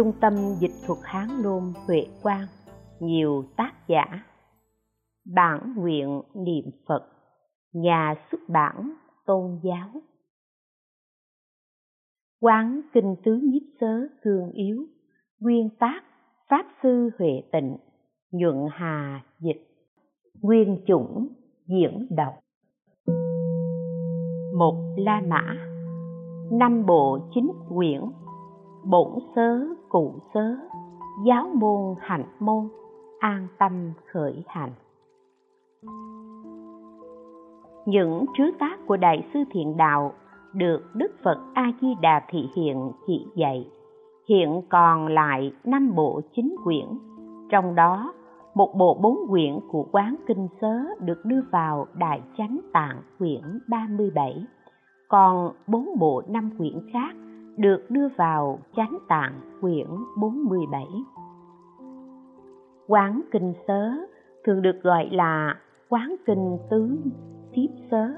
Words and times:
Trung 0.00 0.12
tâm 0.20 0.34
Dịch 0.60 0.86
thuật 0.86 0.98
Hán 1.02 1.28
Nôm 1.42 1.72
Huệ 1.86 2.06
Quang, 2.22 2.46
Nhiều 3.00 3.44
tác 3.56 3.72
giả. 3.88 4.04
Bản 5.34 5.74
nguyện 5.76 6.22
niệm 6.34 6.64
Phật, 6.88 7.02
Nhà 7.72 8.14
xuất 8.30 8.40
bản 8.48 8.94
Tôn 9.26 9.60
giáo. 9.62 9.88
Quán 12.40 12.80
Kinh 12.94 13.16
Tứ 13.24 13.40
Nhiếp 13.42 13.62
Sớ 13.80 14.06
Cương 14.22 14.50
Yếu, 14.50 14.86
Nguyên 15.40 15.68
tác 15.80 16.00
Pháp 16.48 16.66
Sư 16.82 17.10
Huệ 17.18 17.42
Tịnh, 17.52 17.76
Nhuận 18.30 18.56
Hà 18.70 19.24
Dịch. 19.38 19.66
Nguyên 20.42 20.84
chủng 20.86 21.28
diễn 21.66 22.06
đọc. 22.10 22.34
Một 24.58 24.94
La 24.96 25.20
Mã. 25.28 25.56
Năm 26.52 26.86
bộ 26.86 27.18
chính 27.34 27.50
quyển. 27.68 28.00
Bổn 28.84 29.18
sớ 29.34 29.79
cụ 29.90 30.14
sớ 30.34 30.56
giáo 31.26 31.48
môn 31.54 31.94
hạnh 32.00 32.24
môn 32.38 32.68
an 33.18 33.46
tâm 33.58 33.92
khởi 34.12 34.44
hành. 34.46 34.72
Những 37.86 38.24
trứ 38.36 38.50
tác 38.58 38.86
của 38.86 38.96
đại 38.96 39.28
sư 39.34 39.40
thiện 39.50 39.76
đạo 39.76 40.12
được 40.52 40.82
đức 40.94 41.12
phật 41.24 41.38
a 41.54 41.72
di 41.80 41.88
đà 42.00 42.22
thị 42.28 42.48
hiện 42.56 42.92
chỉ 43.06 43.26
dạy 43.34 43.68
hiện 44.28 44.62
còn 44.68 45.06
lại 45.06 45.52
năm 45.64 45.94
bộ 45.94 46.20
chính 46.36 46.56
quyển 46.64 46.86
trong 47.50 47.74
đó 47.74 48.12
một 48.54 48.74
bộ 48.78 48.94
bốn 48.94 49.18
quyển 49.28 49.58
của 49.68 49.86
quán 49.92 50.16
kinh 50.26 50.48
sớ 50.60 50.78
được 51.00 51.24
đưa 51.24 51.40
vào 51.52 51.86
đại 51.94 52.20
chánh 52.38 52.60
tạng 52.72 53.02
quyển 53.18 53.42
37, 53.68 54.44
còn 55.08 55.52
bốn 55.66 55.88
bộ 55.98 56.22
năm 56.28 56.50
quyển 56.58 56.80
khác 56.92 57.14
được 57.60 57.90
đưa 57.90 58.08
vào 58.16 58.58
chánh 58.76 58.98
tạng 59.08 59.40
quyển 59.60 59.86
47. 60.16 60.86
Quán 62.88 63.20
kinh 63.32 63.52
sớ 63.68 63.90
thường 64.44 64.62
được 64.62 64.82
gọi 64.82 65.08
là 65.10 65.54
quán 65.88 66.16
kinh 66.26 66.58
tứ 66.70 66.98
thiếp 67.52 67.70
sớ. 67.90 68.08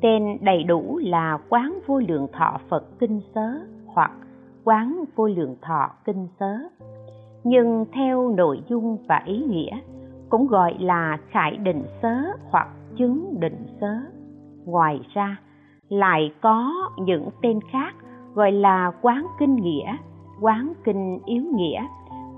Tên 0.00 0.38
đầy 0.40 0.62
đủ 0.64 1.00
là 1.02 1.38
quán 1.48 1.78
vô 1.86 2.00
lượng 2.08 2.26
thọ 2.32 2.58
Phật 2.68 2.98
kinh 2.98 3.20
sớ 3.34 3.58
hoặc 3.86 4.12
quán 4.64 5.04
vô 5.16 5.26
lượng 5.26 5.56
thọ 5.62 5.90
kinh 6.04 6.28
sớ. 6.40 6.58
Nhưng 7.44 7.84
theo 7.92 8.28
nội 8.28 8.62
dung 8.68 8.98
và 9.08 9.22
ý 9.26 9.44
nghĩa 9.44 9.78
cũng 10.28 10.46
gọi 10.46 10.76
là 10.80 11.18
khải 11.30 11.56
định 11.56 11.82
sớ 12.02 12.16
hoặc 12.50 12.68
chứng 12.96 13.40
định 13.40 13.66
sớ. 13.80 13.94
Ngoài 14.64 15.00
ra, 15.14 15.36
lại 15.88 16.34
có 16.40 16.72
những 16.98 17.28
tên 17.42 17.60
khác 17.72 17.94
gọi 18.36 18.52
là 18.52 18.92
quán 19.02 19.26
kinh 19.38 19.56
nghĩa, 19.56 19.96
quán 20.40 20.72
kinh 20.84 21.18
yếu 21.24 21.42
nghĩa, 21.54 21.86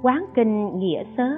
quán 0.02 0.24
kinh 0.34 0.78
nghĩa 0.78 1.04
sớ 1.16 1.36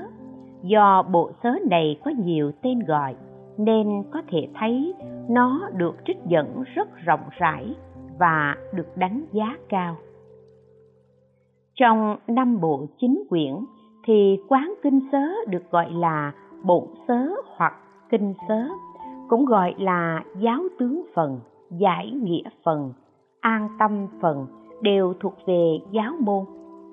do 0.62 1.02
bộ 1.02 1.30
sớ 1.42 1.50
này 1.70 2.00
có 2.04 2.10
nhiều 2.10 2.52
tên 2.62 2.78
gọi, 2.78 3.14
nên 3.58 4.02
có 4.10 4.22
thể 4.28 4.48
thấy 4.54 4.94
nó 5.28 5.68
được 5.76 5.96
trích 6.06 6.18
dẫn 6.26 6.64
rất 6.74 6.88
rộng 7.04 7.20
rãi 7.38 7.74
và 8.18 8.54
được 8.74 8.96
đánh 8.96 9.24
giá 9.32 9.56
cao. 9.68 9.96
Trong 11.74 12.16
năm 12.26 12.60
bộ 12.60 12.86
chính 12.98 13.24
quyển 13.28 13.54
thì 14.04 14.38
quán 14.48 14.74
kinh 14.82 15.00
sớ 15.12 15.26
được 15.48 15.70
gọi 15.70 15.90
là 15.90 16.32
bổn 16.64 16.84
sớ 17.08 17.28
hoặc 17.56 17.74
kinh 18.10 18.34
sớ 18.48 18.68
cũng 19.28 19.44
gọi 19.44 19.74
là 19.78 20.24
giáo 20.38 20.62
tướng 20.78 21.02
phần, 21.14 21.40
giải 21.70 22.10
nghĩa 22.10 22.48
phần 22.64 22.92
an 23.40 23.68
tâm 23.78 24.06
phần 24.20 24.46
đều 24.80 25.14
thuộc 25.20 25.34
về 25.46 25.78
giáo 25.90 26.12
môn. 26.20 26.44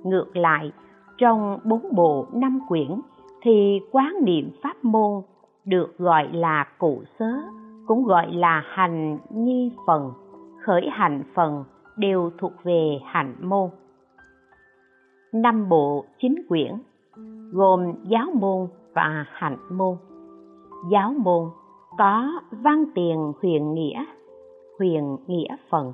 Ngược 0.03 0.37
lại, 0.37 0.71
trong 1.17 1.59
bốn 1.63 1.95
bộ 1.95 2.27
năm 2.33 2.59
quyển 2.67 3.01
thì 3.41 3.79
quán 3.91 4.13
niệm 4.23 4.51
pháp 4.63 4.85
môn 4.85 5.21
được 5.65 5.97
gọi 5.97 6.27
là 6.33 6.67
cụ 6.77 7.03
sớ, 7.19 7.31
cũng 7.87 8.03
gọi 8.03 8.33
là 8.33 8.63
hành 8.65 9.17
nghi 9.29 9.71
phần, 9.87 10.11
khởi 10.65 10.89
hành 10.91 11.23
phần 11.35 11.63
đều 11.97 12.31
thuộc 12.37 12.51
về 12.63 12.99
hạnh 13.05 13.35
môn. 13.41 13.69
Năm 15.33 15.69
bộ 15.69 16.05
chính 16.19 16.35
quyển 16.49 16.73
gồm 17.51 17.93
giáo 18.03 18.27
môn 18.33 18.67
và 18.93 19.25
hạnh 19.29 19.57
môn. 19.71 19.95
Giáo 20.91 21.13
môn 21.13 21.49
có 21.97 22.31
văn 22.51 22.85
tiền 22.95 23.33
huyền 23.41 23.73
nghĩa 23.73 24.05
huyền 24.79 25.17
nghĩa 25.27 25.55
phần 25.69 25.93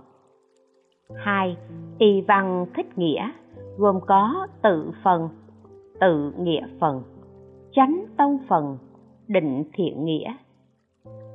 hai, 1.16 1.58
y 1.98 2.22
văn 2.22 2.66
thích 2.76 2.98
nghĩa, 2.98 3.32
gồm 3.78 4.00
có 4.08 4.48
tự 4.62 4.92
phần, 5.04 5.30
tự 6.00 6.34
nghĩa 6.38 6.68
phần, 6.80 7.04
chánh 7.72 8.06
tông 8.18 8.38
phần, 8.48 8.78
định 9.28 9.64
thiện 9.74 10.06
nghĩa, 10.06 10.34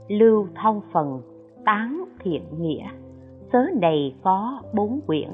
lưu 0.09 0.47
thông 0.63 0.81
phần, 0.93 1.23
tán 1.65 2.05
thiện 2.19 2.43
nghĩa 2.59 2.87
sớ 3.53 3.67
này 3.81 4.15
có 4.23 4.63
bốn 4.75 5.01
quyển. 5.07 5.29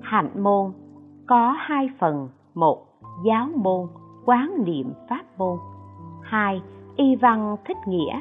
Hạnh 0.00 0.42
môn, 0.42 0.72
có 1.26 1.54
hai 1.58 1.90
phần, 1.98 2.28
một, 2.54 2.86
giáo 3.26 3.48
môn, 3.54 3.86
quán 4.24 4.64
niệm 4.64 4.92
pháp 5.08 5.22
môn. 5.38 5.58
Hai, 6.22 6.62
y 6.96 7.16
văn 7.16 7.56
thích 7.64 7.76
nghĩa, 7.86 8.20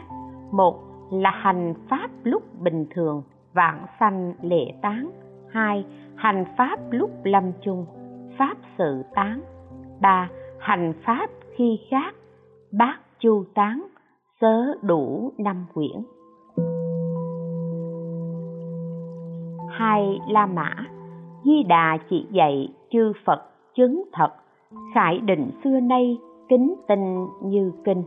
một 0.52 0.80
là 1.12 1.32
hành 1.32 1.74
pháp 1.90 2.10
lúc 2.24 2.44
bình 2.60 2.86
thường 2.90 3.24
vạn 3.58 3.86
sanh 4.00 4.34
lệ 4.42 4.74
tán. 4.82 5.12
Hai, 5.50 5.86
hành 6.16 6.46
pháp 6.58 6.80
lúc 6.92 7.10
lâm 7.24 7.52
chung, 7.62 7.86
pháp 8.38 8.58
sự 8.78 9.04
tán. 9.16 9.42
Ba, 10.02 10.30
hành 10.60 10.94
pháp 11.06 11.30
khi 11.56 11.80
khác, 11.92 12.16
bát 12.72 13.00
chu 13.20 13.44
tán, 13.54 13.88
sớ 14.42 14.74
đủ 14.82 15.32
năm 15.38 15.66
quyển. 15.74 16.04
Hai, 19.70 20.20
la 20.30 20.46
mã, 20.46 20.76
di 21.44 21.64
đà 21.64 21.98
chỉ 22.10 22.26
dạy 22.32 22.70
chư 22.90 23.14
phật 23.26 23.42
chứng 23.76 24.04
thật, 24.14 24.32
khải 24.94 25.20
định 25.20 25.52
xưa 25.64 25.80
nay 25.80 26.18
kính 26.50 26.76
tinh 26.88 27.28
như 27.44 27.72
kinh. 27.86 28.04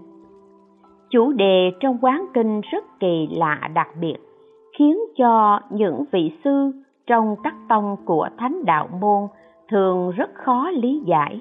Chủ 1.11 1.33
đề 1.33 1.71
trong 1.81 1.99
quán 2.01 2.27
kinh 2.35 2.61
rất 2.73 2.85
kỳ 3.01 3.29
lạ 3.31 3.71
đặc 3.75 3.89
biệt 4.01 4.30
khiến 4.79 4.99
cho 5.17 5.61
những 5.71 6.05
vị 6.13 6.33
sư 6.45 6.71
trong 7.07 7.37
các 7.45 7.55
tông 7.69 7.97
của 8.05 8.29
thánh 8.39 8.65
đạo 8.65 8.89
môn 9.01 9.29
thường 9.71 10.11
rất 10.11 10.31
khó 10.35 10.71
lý 10.71 11.03
giải. 11.07 11.41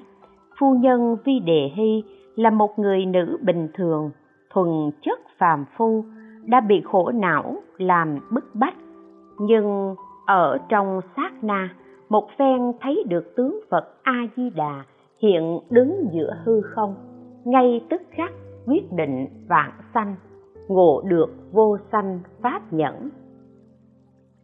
Phu 0.58 0.74
nhân 0.74 1.16
vi 1.24 1.38
đề 1.38 1.70
hy 1.74 2.02
là 2.36 2.50
một 2.50 2.78
người 2.78 3.06
nữ 3.06 3.38
bình 3.42 3.68
thường, 3.74 4.10
thuần 4.50 4.90
chất 5.02 5.18
phàm 5.38 5.64
phu, 5.76 6.04
đã 6.46 6.60
bị 6.60 6.80
khổ 6.84 7.10
não 7.14 7.56
làm 7.78 8.18
bức 8.30 8.44
bách. 8.54 8.76
Nhưng 9.38 9.94
ở 10.26 10.58
trong 10.68 11.00
sát 11.16 11.44
na, 11.44 11.68
một 12.08 12.28
phen 12.38 12.72
thấy 12.80 13.04
được 13.08 13.36
tướng 13.36 13.60
phật 13.70 13.84
a 14.02 14.26
di 14.36 14.50
đà 14.50 14.84
hiện 15.22 15.58
đứng 15.70 16.08
giữa 16.12 16.36
hư 16.44 16.60
không, 16.60 16.94
ngay 17.44 17.80
tức 17.90 18.02
khắc 18.10 18.32
quyết 18.66 18.92
định 18.92 19.26
vạn 19.48 19.70
sanh, 19.94 20.16
ngộ 20.68 21.02
được 21.04 21.30
vô 21.52 21.76
sanh 21.92 22.20
pháp 22.42 22.72
nhẫn 22.72 23.08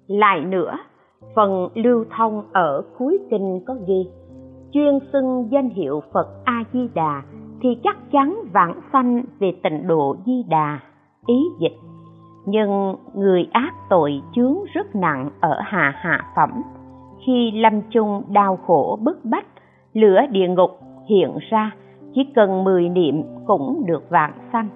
lại 0.07 0.41
nữa, 0.41 0.79
phần 1.35 1.69
lưu 1.75 2.05
thông 2.17 2.43
ở 2.53 2.83
cuối 2.99 3.19
kinh 3.31 3.61
có 3.67 3.75
ghi, 3.87 4.09
chuyên 4.73 4.99
xưng 5.13 5.49
danh 5.51 5.69
hiệu 5.69 6.03
phật 6.13 6.27
a 6.45 6.65
di 6.73 6.89
đà 6.95 7.23
thì 7.61 7.69
chắc 7.85 7.97
chắn 8.13 8.43
vãng 8.53 8.81
sanh 8.93 9.23
về 9.39 9.53
tịnh 9.63 9.87
độ 9.87 10.17
di 10.27 10.43
đà 10.49 10.81
ý 11.27 11.45
dịch. 11.61 11.77
Nhưng 12.47 12.97
người 13.15 13.49
ác 13.53 13.75
tội 13.91 14.23
chướng 14.35 14.57
rất 14.75 14.97
nặng 14.97 15.31
ở 15.41 15.61
hạ 15.61 15.93
hạ 15.97 16.21
phẩm. 16.37 16.51
Khi 17.27 17.51
lâm 17.51 17.83
chung 17.91 18.23
đau 18.29 18.59
khổ 18.67 18.99
bức 19.03 19.25
bách, 19.25 19.47
lửa 19.93 20.21
địa 20.31 20.49
ngục 20.49 20.71
hiện 21.09 21.39
ra, 21.51 21.71
chỉ 22.15 22.25
cần 22.35 22.65
mười 22.65 22.89
niệm 22.89 23.23
cũng 23.47 23.83
được 23.87 24.11
vạn 24.11 24.33
sanh 24.53 24.69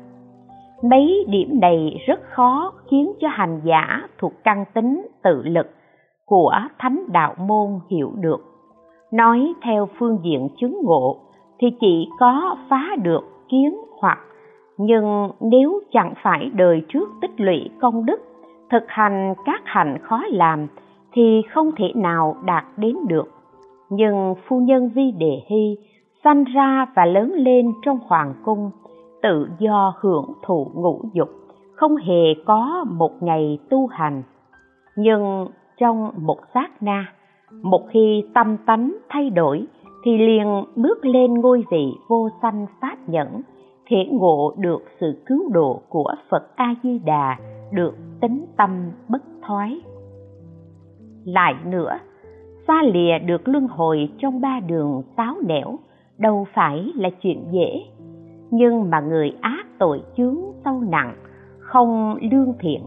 mấy 0.83 1.27
điểm 1.29 1.61
này 1.61 2.03
rất 2.07 2.21
khó 2.31 2.73
khiến 2.91 3.13
cho 3.21 3.29
hành 3.29 3.61
giả 3.65 4.09
thuộc 4.19 4.33
căn 4.45 4.65
tính 4.75 5.07
tự 5.23 5.43
lực 5.45 5.67
của 6.27 6.55
thánh 6.79 7.05
đạo 7.13 7.35
môn 7.39 7.69
hiểu 7.91 8.13
được. 8.17 8.41
Nói 9.13 9.53
theo 9.63 9.89
phương 9.99 10.19
diện 10.23 10.49
chứng 10.57 10.81
ngộ 10.83 11.17
thì 11.59 11.69
chỉ 11.81 12.09
có 12.19 12.57
phá 12.69 12.97
được 13.03 13.21
kiến 13.49 13.77
hoặc, 14.01 14.19
nhưng 14.79 15.31
nếu 15.41 15.81
chẳng 15.93 16.15
phải 16.23 16.51
đời 16.55 16.83
trước 16.89 17.09
tích 17.21 17.41
lũy 17.41 17.69
công 17.81 18.07
đức, 18.07 18.21
thực 18.71 18.85
hành 18.87 19.35
các 19.45 19.63
hành 19.65 19.99
khó 20.03 20.23
làm 20.29 20.67
thì 21.13 21.43
không 21.51 21.71
thể 21.77 21.93
nào 21.95 22.37
đạt 22.45 22.65
đến 22.77 22.97
được. 23.09 23.29
Nhưng 23.91 24.35
phu 24.49 24.61
nhân 24.61 24.91
vi 24.95 25.11
đề 25.19 25.43
hy 25.47 25.77
sanh 26.25 26.45
ra 26.45 26.87
và 26.95 27.05
lớn 27.05 27.33
lên 27.37 27.73
trong 27.83 27.99
hoàng 27.99 28.35
cung 28.45 28.71
tự 29.23 29.49
do 29.59 29.95
hưởng 30.01 30.33
thụ 30.43 30.71
ngũ 30.75 31.01
dục, 31.13 31.29
không 31.75 31.97
hề 31.97 32.35
có 32.47 32.85
một 32.91 33.23
ngày 33.23 33.59
tu 33.71 33.87
hành. 33.87 34.23
Nhưng 34.97 35.47
trong 35.79 36.11
một 36.17 36.39
sát 36.55 36.83
na, 36.83 37.13
một 37.63 37.83
khi 37.91 38.25
tâm 38.35 38.57
tánh 38.67 38.97
thay 39.09 39.31
đổi 39.31 39.67
thì 40.05 40.19
liền 40.19 40.65
bước 40.77 41.05
lên 41.05 41.35
ngôi 41.35 41.65
vị 41.71 41.87
vô 42.09 42.29
sanh 42.43 42.67
pháp 42.81 42.97
nhẫn, 43.07 43.43
thể 43.87 44.07
ngộ 44.11 44.55
được 44.59 44.83
sự 45.01 45.23
cứu 45.27 45.51
độ 45.53 45.81
của 45.89 46.15
phật 46.31 46.57
a 46.57 46.75
di 46.83 46.99
đà 46.99 47.37
được 47.73 47.95
tính 48.21 48.47
tâm 48.57 48.91
bất 49.09 49.23
thoái. 49.47 49.81
Lại 51.25 51.55
nữa, 51.65 51.99
xa 52.69 52.83
lìa 52.83 53.19
được 53.19 53.49
luân 53.49 53.69
hồi 53.69 54.09
trong 54.19 54.41
ba 54.41 54.61
đường 54.61 55.03
sáu 55.17 55.35
nẻo, 55.47 55.79
đâu 56.19 56.47
phải 56.55 56.93
là 56.97 57.11
chuyện 57.23 57.45
dễ 57.51 57.85
nhưng 58.51 58.91
mà 58.91 59.01
người 59.01 59.33
ác 59.41 59.67
tội 59.79 60.03
chướng 60.17 60.37
sâu 60.65 60.81
nặng, 60.81 61.15
không 61.59 62.17
lương 62.33 62.53
thiện, 62.61 62.83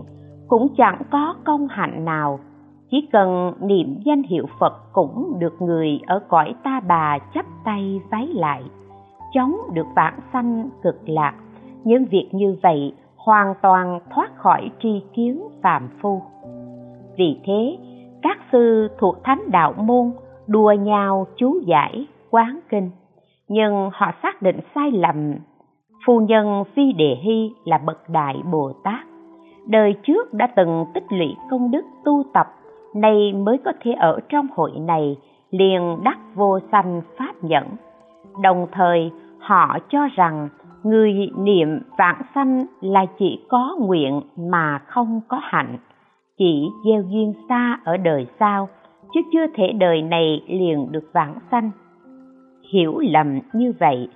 cũng 0.48 0.68
chẳng 0.78 1.02
có 1.12 1.36
công 1.46 1.68
hạnh 1.68 2.06
nào. 2.06 2.40
Chỉ 2.92 3.08
cần 3.12 3.54
niệm 3.60 3.96
danh 4.06 4.24
hiệu 4.24 4.46
phật 4.60 4.74
cũng 4.94 5.40
được 5.40 5.62
người 5.62 6.00
ở 6.08 6.20
cõi 6.30 6.54
ta 6.64 6.82
bà 6.88 7.18
chắp 7.34 7.46
tay 7.66 8.02
vái 8.12 8.28
lại, 8.28 8.64
chống 9.34 9.56
được 9.74 9.88
vãng 9.96 10.20
sanh 10.34 10.70
cực 10.84 11.10
lạc. 11.10 11.34
Những 11.84 12.06
việc 12.06 12.30
như 12.32 12.56
vậy 12.64 12.94
hoàn 13.16 13.54
toàn 13.62 14.00
thoát 14.10 14.36
khỏi 14.36 14.72
tri 14.82 15.02
kiến 15.14 15.44
phàm 15.62 15.90
phu. 16.02 16.22
Vì 17.18 17.40
thế, 17.46 17.78
các 18.22 18.38
sư 18.52 18.88
thuộc 19.00 19.24
thánh 19.24 19.42
đạo 19.52 19.74
môn 19.78 20.12
đùa 20.48 20.72
nhau 20.72 21.28
chú 21.38 21.60
giải 21.66 22.08
quán 22.30 22.60
kinh. 22.70 22.90
Nhưng 23.48 23.90
họ 23.94 24.12
xác 24.24 24.42
định 24.42 24.60
sai 24.76 24.92
lầm 24.92 25.36
phu 26.06 26.20
nhân 26.20 26.64
phi 26.76 26.94
đề 26.94 27.16
hy 27.22 27.52
là 27.66 27.78
bậc 27.78 28.10
đại 28.10 28.36
bồ 28.52 28.72
tát. 28.84 29.08
Đời 29.68 29.96
trước 30.04 30.34
đã 30.34 30.48
từng 30.56 30.86
tích 30.94 31.06
lũy 31.10 31.36
công 31.50 31.72
đức 31.72 31.86
tu 32.06 32.24
tập, 32.34 32.48
nay 32.96 33.34
mới 33.34 33.58
có 33.66 33.72
thể 33.82 33.92
ở 33.92 34.20
trong 34.30 34.48
hội 34.56 34.72
này, 34.72 35.18
liền 35.52 35.98
đắc 36.04 36.20
vô 36.36 36.60
sanh 36.72 37.02
pháp 37.18 37.34
nhẫn. 37.42 37.64
Đồng 38.42 38.68
thời, 38.72 39.12
họ 39.40 39.78
cho 39.90 40.08
rằng 40.16 40.50
người 40.84 41.14
niệm 41.38 41.80
vãng 41.98 42.22
sanh 42.36 42.66
là 42.82 43.06
chỉ 43.20 43.40
có 43.50 43.78
nguyện 43.80 44.22
mà 44.38 44.80
không 44.88 45.22
có 45.28 45.40
hạnh. 45.42 45.78
Chỉ 46.38 46.70
gieo 46.86 47.02
duyên 47.02 47.34
xa 47.50 47.80
ở 47.84 47.98
đời 47.98 48.28
sau, 48.40 48.70
chứ 49.14 49.22
chưa 49.34 49.48
thể 49.56 49.72
đời 49.72 50.02
này 50.02 50.44
liền 50.48 50.92
được 50.92 51.10
vãng 51.14 51.36
sanh. 51.52 51.72
Hiểu 52.74 53.00
lầm 53.00 53.40
như 53.54 53.74
vậy 53.80 54.08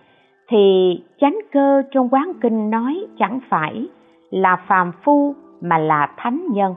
thì 0.50 0.96
chánh 1.22 1.40
cơ 1.52 1.82
trong 1.92 2.10
quán 2.10 2.32
kinh 2.42 2.70
nói 2.70 3.06
chẳng 3.20 3.40
phải 3.50 3.88
là 4.30 4.66
phàm 4.68 4.92
phu 5.04 5.36
mà 5.62 5.78
là 5.78 6.14
thánh 6.18 6.48
nhân, 6.52 6.76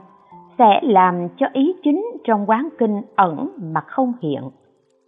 sẽ 0.57 0.79
làm 0.83 1.27
cho 1.37 1.45
ý 1.53 1.73
chính 1.83 2.05
trong 2.23 2.49
quán 2.49 2.69
kinh 2.79 3.01
ẩn 3.15 3.49
mà 3.73 3.81
không 3.81 4.13
hiện. 4.21 4.43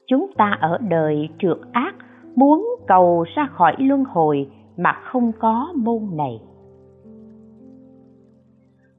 Chúng 0.07 0.31
ta 0.38 0.57
ở 0.62 0.77
đời 0.89 1.30
trượt 1.39 1.57
ác, 1.71 1.95
muốn 2.36 2.75
cầu 2.88 3.25
ra 3.36 3.45
khỏi 3.45 3.75
luân 3.77 4.04
hồi 4.04 4.50
mà 4.77 4.92
không 4.94 5.31
có 5.39 5.68
môn 5.75 6.01
này. 6.18 6.42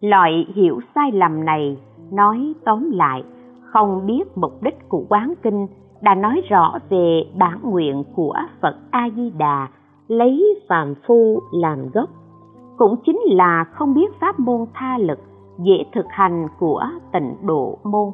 Loại 0.01 0.47
hiểu 0.55 0.81
sai 0.95 1.13
lầm 1.13 1.45
này, 1.45 1.77
nói 2.13 2.55
tóm 2.65 2.91
lại, 2.91 3.25
không 3.61 4.07
biết 4.07 4.25
mục 4.37 4.63
đích 4.63 4.89
của 4.89 5.05
quán 5.09 5.35
kinh 5.43 5.67
đã 6.05 6.15
nói 6.15 6.43
rõ 6.49 6.79
về 6.89 7.23
bản 7.39 7.59
nguyện 7.63 8.05
của 8.15 8.37
phật 8.61 8.77
a 8.91 9.09
di 9.17 9.31
đà 9.31 9.69
lấy 10.09 10.61
phàm 10.69 10.95
phu 11.07 11.41
làm 11.53 11.91
gốc. 11.95 12.09
Cũng 12.77 12.97
chính 13.07 13.19
là 13.25 13.65
không 13.65 13.95
biết 13.95 14.21
pháp 14.21 14.41
môn 14.41 14.67
tha 14.75 14.99
lực, 14.99 15.19
dễ 15.59 15.85
thực 15.95 16.07
hành 16.09 16.49
của 16.59 16.85
tịnh 17.13 17.35
độ 17.43 17.79
môn. 17.85 18.11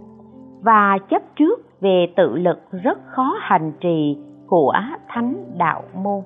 Và 0.63 0.99
chấp 1.11 1.23
trước 1.37 1.61
về 1.81 2.07
tự 2.17 2.37
lực 2.37 2.59
rất 2.83 2.99
khó 3.07 3.37
hành 3.41 3.73
trì 3.81 4.19
của 4.47 4.75
thánh 5.09 5.45
đạo 5.59 5.83
môn. 5.95 6.21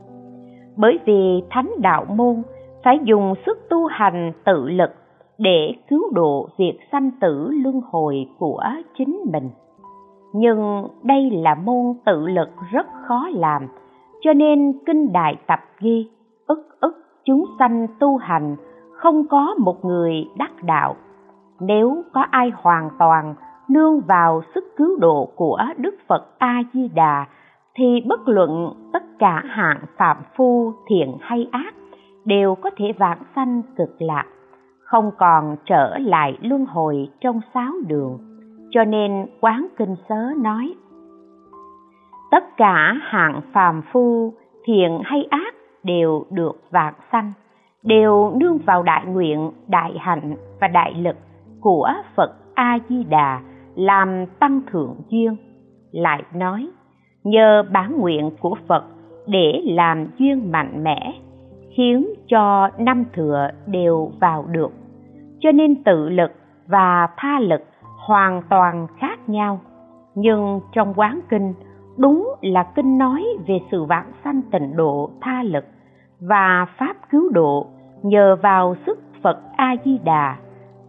Bởi 0.76 0.98
vì 1.04 1.42
thánh 1.50 1.70
đạo 1.78 2.04
môn 2.08 2.42
phải 2.84 2.98
dùng 3.04 3.34
sức 3.46 3.58
tu 3.70 3.86
hành 3.86 4.32
tự 4.44 4.68
lực 4.68 4.90
để 5.38 5.74
cứu 5.88 6.10
độ 6.12 6.48
việc 6.58 6.78
sanh 6.92 7.10
tử 7.20 7.50
luân 7.50 7.80
hồi 7.90 8.26
của 8.38 8.62
chính 8.98 9.20
mình 9.32 9.50
nhưng 10.34 10.88
đây 11.02 11.30
là 11.30 11.54
môn 11.54 11.94
tự 12.04 12.26
lực 12.26 12.48
rất 12.72 12.86
khó 13.06 13.28
làm, 13.32 13.66
cho 14.20 14.32
nên 14.32 14.72
kinh 14.86 15.12
đại 15.12 15.36
tập 15.46 15.60
ghi, 15.80 16.08
ức 16.46 16.68
ức 16.80 16.94
chúng 17.24 17.44
sanh 17.58 17.86
tu 18.00 18.16
hành, 18.16 18.56
không 18.92 19.26
có 19.26 19.54
một 19.58 19.84
người 19.84 20.28
đắc 20.38 20.52
đạo. 20.62 20.96
Nếu 21.60 22.02
có 22.12 22.26
ai 22.30 22.52
hoàn 22.54 22.90
toàn 22.98 23.34
nương 23.68 24.00
vào 24.00 24.42
sức 24.54 24.64
cứu 24.76 24.98
độ 25.00 25.28
của 25.36 25.58
đức 25.76 25.94
phật 26.08 26.38
a 26.38 26.62
di 26.72 26.88
đà 26.88 27.26
thì 27.74 28.00
bất 28.06 28.28
luận 28.28 28.74
tất 28.92 29.02
cả 29.18 29.42
hạng 29.46 29.80
phạm 29.96 30.16
phu, 30.36 30.72
thiện 30.88 31.16
hay 31.20 31.48
ác, 31.52 31.74
đều 32.24 32.54
có 32.54 32.70
thể 32.76 32.92
vãng 32.98 33.22
sanh 33.36 33.62
cực 33.76 33.96
lạc, 33.98 34.24
không 34.80 35.10
còn 35.18 35.56
trở 35.66 35.98
lại 35.98 36.38
luân 36.42 36.66
hồi 36.66 37.08
trong 37.20 37.40
sáu 37.54 37.72
đường 37.88 38.33
cho 38.74 38.84
nên 38.84 39.26
quán 39.40 39.66
kinh 39.76 39.96
sớ 40.08 40.30
nói, 40.42 40.74
tất 42.30 42.56
cả 42.56 42.94
hạng 43.00 43.40
phàm 43.52 43.82
phu, 43.92 44.32
thiện 44.64 45.00
hay 45.04 45.26
ác 45.30 45.54
đều 45.82 46.24
được 46.30 46.60
vạn 46.70 46.94
sanh, 47.12 47.32
đều 47.82 48.32
nương 48.40 48.58
vào 48.58 48.82
đại 48.82 49.06
nguyện, 49.06 49.50
đại 49.68 49.92
hạnh 49.98 50.36
và 50.60 50.68
đại 50.68 50.94
lực 50.94 51.16
của 51.60 51.92
phật 52.16 52.30
a 52.54 52.78
di 52.88 53.04
đà 53.04 53.40
làm 53.74 54.26
tăng 54.38 54.60
thượng 54.70 54.96
duyên. 55.08 55.36
Lại 55.92 56.22
nói, 56.34 56.68
nhờ 57.24 57.62
bản 57.72 57.96
nguyện 57.98 58.30
của 58.40 58.56
phật 58.68 58.84
để 59.26 59.60
làm 59.64 60.06
duyên 60.18 60.52
mạnh 60.52 60.84
mẽ 60.84 61.12
khiến 61.76 62.06
cho 62.28 62.68
năm 62.78 63.04
thừa 63.12 63.48
đều 63.66 64.10
vào 64.20 64.44
được. 64.50 64.70
Cho 65.40 65.52
nên 65.52 65.84
tự 65.84 66.08
lực 66.08 66.30
và 66.66 67.08
tha 67.16 67.38
lực 67.40 67.60
hoàn 68.06 68.42
toàn 68.50 68.86
khác 68.98 69.28
nhau. 69.28 69.60
Nhưng 70.14 70.60
trong 70.72 70.94
quán 70.96 71.20
kinh, 71.28 71.54
đúng 71.96 72.34
là 72.40 72.62
kinh 72.74 72.98
nói 72.98 73.24
về 73.46 73.58
sự 73.70 73.84
vãng 73.84 74.12
sanh 74.24 74.42
tịnh 74.52 74.76
độ 74.76 75.10
tha 75.20 75.42
lực 75.42 75.64
và 76.20 76.66
pháp 76.78 76.96
cứu 77.10 77.30
độ 77.32 77.66
nhờ 78.02 78.36
vào 78.42 78.74
sức 78.86 78.98
phật 79.22 79.38
a 79.56 79.76
di 79.84 79.98
đà 79.98 80.36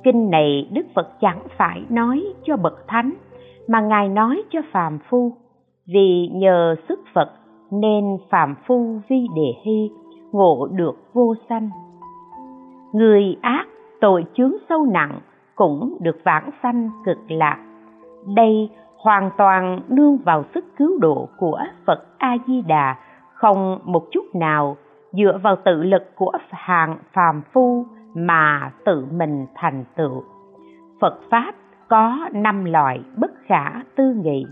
kinh 0.05 0.29
này 0.29 0.69
đức 0.73 0.87
phật 0.95 1.07
chẳng 1.21 1.39
phải 1.57 1.83
nói 1.89 2.23
cho 2.43 2.57
bậc 2.57 2.87
thánh, 2.87 3.13
mà 3.67 3.81
ngài 3.81 4.09
nói 4.09 4.43
cho 4.49 4.59
phàm 4.71 4.99
phu. 5.09 5.31
Vì 5.87 6.29
nhờ 6.33 6.75
sức 6.89 6.99
phật 7.13 7.31
nên 7.71 8.17
phàm 8.29 8.55
phu 8.67 8.99
vi 9.09 9.27
đề 9.35 9.53
hy 9.65 9.91
ngộ 10.31 10.67
được 10.71 10.95
vô 11.13 11.35
sanh. 11.49 11.69
Người 12.93 13.37
ác 13.41 13.65
tội 14.01 14.25
chướng 14.33 14.53
sâu 14.69 14.85
nặng 14.85 15.19
cũng 15.55 15.97
được 16.01 16.17
vãng 16.23 16.49
sanh 16.63 16.89
cực 17.05 17.17
lạc. 17.27 17.57
Đây 18.35 18.69
hoàn 18.97 19.29
toàn 19.37 19.81
nương 19.89 20.17
vào 20.17 20.43
sức 20.53 20.65
cứu 20.77 20.99
độ 20.99 21.29
của 21.37 21.59
phật 21.85 22.05
a 22.17 22.37
di 22.47 22.61
đà 22.61 22.95
không 23.33 23.79
một 23.83 24.03
chút 24.11 24.25
nào 24.33 24.77
dựa 25.11 25.39
vào 25.43 25.55
tự 25.65 25.83
lực 25.83 26.15
của 26.15 26.31
hàng 26.49 26.97
phàm 27.13 27.41
phu 27.53 27.85
mà 28.15 28.71
tự 28.85 29.05
mình 29.11 29.45
thành 29.55 29.83
tựu. 29.95 30.23
Phật 31.01 31.19
pháp 31.31 31.55
có 31.87 32.29
năm 32.33 32.65
loại 32.65 32.99
bất 33.17 33.31
khả 33.45 33.81
tư 33.95 34.13
nghị. 34.23 34.45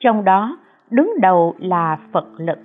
Trong 0.00 0.24
đó, 0.24 0.56
đứng 0.90 1.14
đầu 1.20 1.54
là 1.58 1.98
phật 2.12 2.26
lực. 2.36 2.58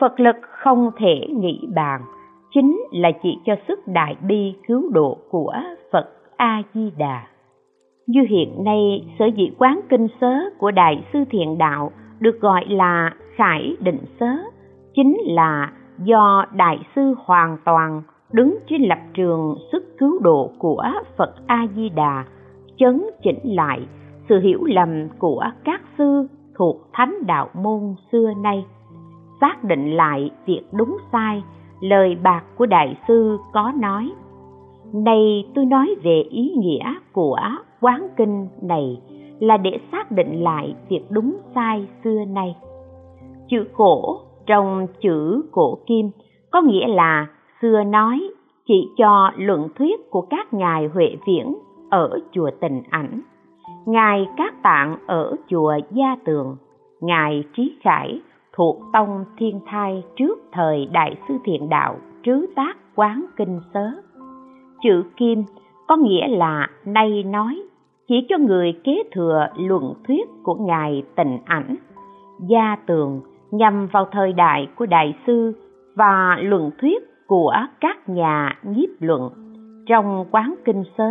Phật 0.00 0.20
lực 0.20 0.36
không 0.42 0.90
thể 0.96 1.26
nghĩ 1.28 1.68
bàn, 1.74 2.02
chính 2.50 2.80
là 2.92 3.10
chỉ 3.22 3.38
cho 3.44 3.54
sức 3.68 3.80
đại 3.86 4.16
bi 4.28 4.54
cứu 4.66 4.90
độ 4.92 5.18
của 5.30 5.54
phật 5.92 6.19
a 6.40 6.62
di 6.74 6.92
đà. 6.98 7.22
Như 8.06 8.20
hiện 8.30 8.64
nay, 8.64 9.06
sở 9.18 9.26
dĩ 9.26 9.50
quán 9.58 9.80
kinh 9.88 10.08
sớ 10.20 10.34
của 10.58 10.70
đại 10.70 11.04
sư 11.12 11.24
thiện 11.30 11.58
đạo 11.58 11.92
được 12.20 12.40
gọi 12.40 12.64
là 12.68 13.14
khải 13.36 13.76
định 13.80 13.98
sớ 14.20 14.36
chính 14.94 15.16
là 15.24 15.72
do 15.98 16.44
đại 16.52 16.78
sư 16.96 17.14
hoàn 17.24 17.56
toàn 17.64 18.02
đứng 18.32 18.58
trên 18.68 18.82
lập 18.82 18.98
trường 19.14 19.54
sức 19.72 19.98
cứu 19.98 20.18
độ 20.18 20.50
của 20.58 20.84
phật 21.18 21.34
a 21.46 21.66
di 21.76 21.88
đà, 21.88 22.24
chấn 22.78 23.02
chỉnh 23.22 23.40
lại 23.44 23.80
sự 24.28 24.40
hiểu 24.40 24.64
lầm 24.64 25.08
của 25.18 25.44
các 25.64 25.80
sư 25.98 26.26
thuộc 26.58 26.76
thánh 26.92 27.14
đạo 27.26 27.48
môn 27.54 27.94
xưa 28.12 28.32
nay, 28.42 28.66
xác 29.40 29.64
định 29.64 29.96
lại 29.96 30.30
việc 30.46 30.62
đúng 30.72 30.96
sai 31.12 31.42
lời 31.80 32.16
bạc 32.22 32.44
của 32.56 32.66
đại 32.66 32.98
sư 33.08 33.38
có 33.52 33.72
nói 33.80 34.12
này, 34.92 35.44
tôi 35.54 35.64
nói 35.64 35.94
về 36.02 36.22
ý 36.30 36.52
nghĩa 36.56 36.94
của 37.12 37.40
quán 37.80 38.08
kinh 38.16 38.48
này 38.62 39.00
là 39.40 39.56
để 39.56 39.78
xác 39.92 40.10
định 40.10 40.42
lại 40.42 40.74
việc 40.88 41.02
đúng 41.10 41.36
sai 41.54 41.86
xưa 42.04 42.24
nay. 42.24 42.56
Chữ 43.48 43.64
cổ 43.72 44.20
trong 44.46 44.86
chữ 45.00 45.42
cổ 45.52 45.78
kim 45.86 46.10
có 46.50 46.60
nghĩa 46.60 46.86
là 46.86 47.26
xưa 47.60 47.82
nói 47.84 48.30
chỉ 48.66 48.88
cho 48.96 49.30
luận 49.36 49.68
thuyết 49.78 50.10
của 50.10 50.26
các 50.30 50.54
ngài 50.54 50.86
huệ 50.86 51.16
viễn 51.26 51.54
ở 51.90 52.18
chùa 52.32 52.50
tình 52.60 52.82
ảnh, 52.90 53.20
ngài 53.86 54.26
cát 54.36 54.62
tạng 54.62 54.98
ở 55.06 55.36
chùa 55.48 55.74
gia 55.90 56.16
tường, 56.24 56.56
ngài 57.00 57.44
trí 57.56 57.76
khải 57.80 58.20
thuộc 58.52 58.76
tông 58.92 59.24
thiên 59.38 59.60
thai 59.66 60.02
trước 60.16 60.38
thời 60.52 60.88
đại 60.92 61.16
sư 61.28 61.34
thiện 61.44 61.68
đạo 61.68 61.96
trứ 62.22 62.46
tác 62.56 62.76
quán 62.94 63.24
kinh 63.36 63.60
sớ 63.74 63.90
chữ 64.82 65.04
kim 65.16 65.44
có 65.88 65.96
nghĩa 65.96 66.28
là 66.28 66.66
nay 66.84 67.22
nói, 67.22 67.62
chỉ 68.08 68.26
cho 68.28 68.38
người 68.38 68.72
kế 68.84 69.02
thừa 69.12 69.46
luận 69.56 69.94
thuyết 70.08 70.28
của 70.42 70.54
ngài 70.54 71.02
tịnh 71.16 71.38
ảnh, 71.44 71.76
gia 72.48 72.76
tường 72.86 73.20
nhằm 73.50 73.86
vào 73.92 74.08
thời 74.12 74.32
đại 74.32 74.68
của 74.76 74.86
đại 74.86 75.14
sư 75.26 75.52
và 75.96 76.38
luận 76.40 76.70
thuyết 76.80 77.02
của 77.26 77.54
các 77.80 78.08
nhà 78.08 78.58
nhiếp 78.62 78.88
luận. 79.00 79.30
Trong 79.86 80.24
quán 80.30 80.54
kinh 80.64 80.84
sớ, 80.98 81.10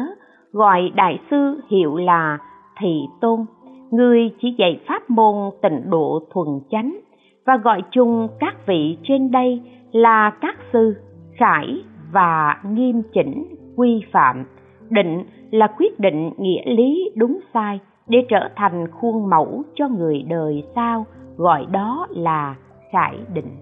gọi 0.51 0.91
đại 0.95 1.19
sư 1.31 1.61
hiệu 1.69 1.95
là 1.95 2.37
thị 2.79 3.01
tôn, 3.21 3.45
người 3.91 4.31
chỉ 4.41 4.55
dạy 4.57 4.79
pháp 4.87 5.09
môn 5.09 5.35
tịnh 5.61 5.89
độ 5.89 6.19
thuần 6.33 6.47
chánh 6.71 6.99
và 7.45 7.57
gọi 7.57 7.81
chung 7.91 8.27
các 8.39 8.67
vị 8.67 8.97
trên 9.03 9.31
đây 9.31 9.61
là 9.91 10.31
các 10.41 10.55
sư 10.73 10.95
khải 11.37 11.83
và 12.11 12.61
nghiêm 12.65 13.01
chỉnh 13.13 13.58
quy 13.79 14.03
phạm, 14.11 14.45
định 14.89 15.23
là 15.51 15.67
quyết 15.77 15.99
định 15.99 16.31
nghĩa 16.37 16.65
lý 16.65 17.11
đúng 17.15 17.39
sai 17.53 17.79
để 18.07 18.25
trở 18.29 18.49
thành 18.55 18.87
khuôn 18.91 19.29
mẫu 19.29 19.63
cho 19.75 19.87
người 19.87 20.25
đời 20.29 20.63
sau, 20.75 21.05
gọi 21.37 21.65
đó 21.71 22.07
là 22.09 22.55
khải 22.91 23.17
định. 23.33 23.57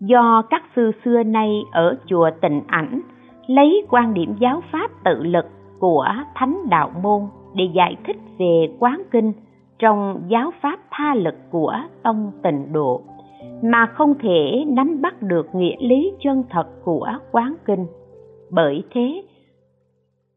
Do 0.00 0.42
các 0.50 0.62
sư 0.76 0.90
xưa 1.04 1.22
nay 1.22 1.62
ở 1.72 1.96
chùa 2.06 2.30
tịnh 2.40 2.62
ảnh 2.66 3.00
lấy 3.46 3.86
quan 3.90 4.14
điểm 4.14 4.34
giáo 4.40 4.62
pháp 4.72 4.90
tự 5.04 5.22
lực 5.22 5.46
của 5.78 6.08
thánh 6.34 6.58
đạo 6.70 6.90
môn 7.02 7.22
để 7.54 7.64
giải 7.74 7.96
thích 8.06 8.16
về 8.38 8.68
quán 8.78 9.02
kinh 9.10 9.32
trong 9.78 10.22
giáo 10.28 10.50
pháp 10.62 10.80
tha 10.90 11.14
lực 11.14 11.34
của 11.50 11.74
tông 12.02 12.32
tịnh 12.42 12.72
độ 12.72 13.02
mà 13.62 13.86
không 13.86 14.14
thể 14.18 14.64
nắm 14.66 15.00
bắt 15.02 15.22
được 15.22 15.54
nghĩa 15.54 15.76
lý 15.78 16.12
chân 16.24 16.44
thật 16.50 16.66
của 16.84 17.08
quán 17.32 17.54
kinh. 17.66 17.86
Bởi 18.50 18.84
thế, 18.94 19.22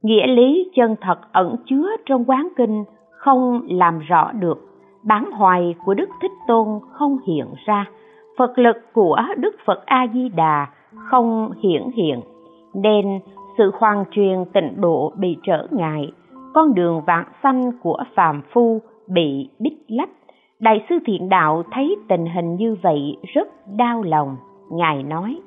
nghĩa 0.01 0.27
lý 0.27 0.71
chân 0.75 0.95
thật 1.01 1.19
ẩn 1.31 1.55
chứa 1.65 1.89
trong 2.05 2.25
quán 2.25 2.47
kinh 2.57 2.83
không 3.09 3.61
làm 3.69 3.99
rõ 3.99 4.31
được, 4.31 4.57
bản 5.03 5.31
hoài 5.31 5.75
của 5.85 5.93
đức 5.93 6.09
thích 6.21 6.31
tôn 6.47 6.67
không 6.91 7.17
hiện 7.27 7.45
ra, 7.65 7.85
phật 8.38 8.59
lực 8.59 8.77
của 8.93 9.17
đức 9.38 9.55
phật 9.65 9.85
a 9.85 10.07
di 10.13 10.29
đà 10.29 10.67
không 10.95 11.51
hiển 11.63 11.83
hiện, 11.95 12.21
nên 12.73 13.19
sự 13.57 13.71
hoàn 13.73 14.05
truyền 14.11 14.45
tịnh 14.53 14.81
độ 14.81 15.13
bị 15.17 15.38
trở 15.43 15.67
ngại, 15.71 16.11
con 16.53 16.73
đường 16.73 17.01
vạn 17.07 17.25
sanh 17.43 17.71
của 17.83 18.03
phàm 18.15 18.41
phu 18.53 18.81
bị 19.07 19.49
bích 19.59 19.85
lách 19.88 20.09
đại 20.59 20.85
sư 20.89 20.95
thiện 21.05 21.29
đạo 21.29 21.63
thấy 21.71 21.95
tình 22.07 22.25
hình 22.25 22.55
như 22.55 22.75
vậy 22.81 23.17
rất 23.33 23.47
đau 23.77 24.03
lòng. 24.03 24.37
Ngài 24.71 25.03
nói, 25.03 25.39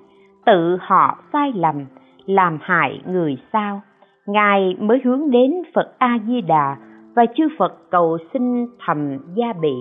tự 0.47 0.77
họ 0.81 1.19
sai 1.33 1.53
lầm, 1.55 1.87
làm 2.27 2.59
hại 2.63 3.01
người 3.07 3.37
sao? 3.53 3.81
Ngài 4.27 4.77
mới 4.81 5.01
hướng 5.05 5.31
đến 5.31 5.53
phật 5.75 5.95
a 5.99 6.19
di 6.27 6.41
đà 6.41 6.77
và 7.15 7.27
chư 7.37 7.49
phật 7.59 7.91
cầu 7.91 8.19
xin 8.33 8.67
thầm 8.87 9.19
gia 9.35 9.53
bị 9.53 9.75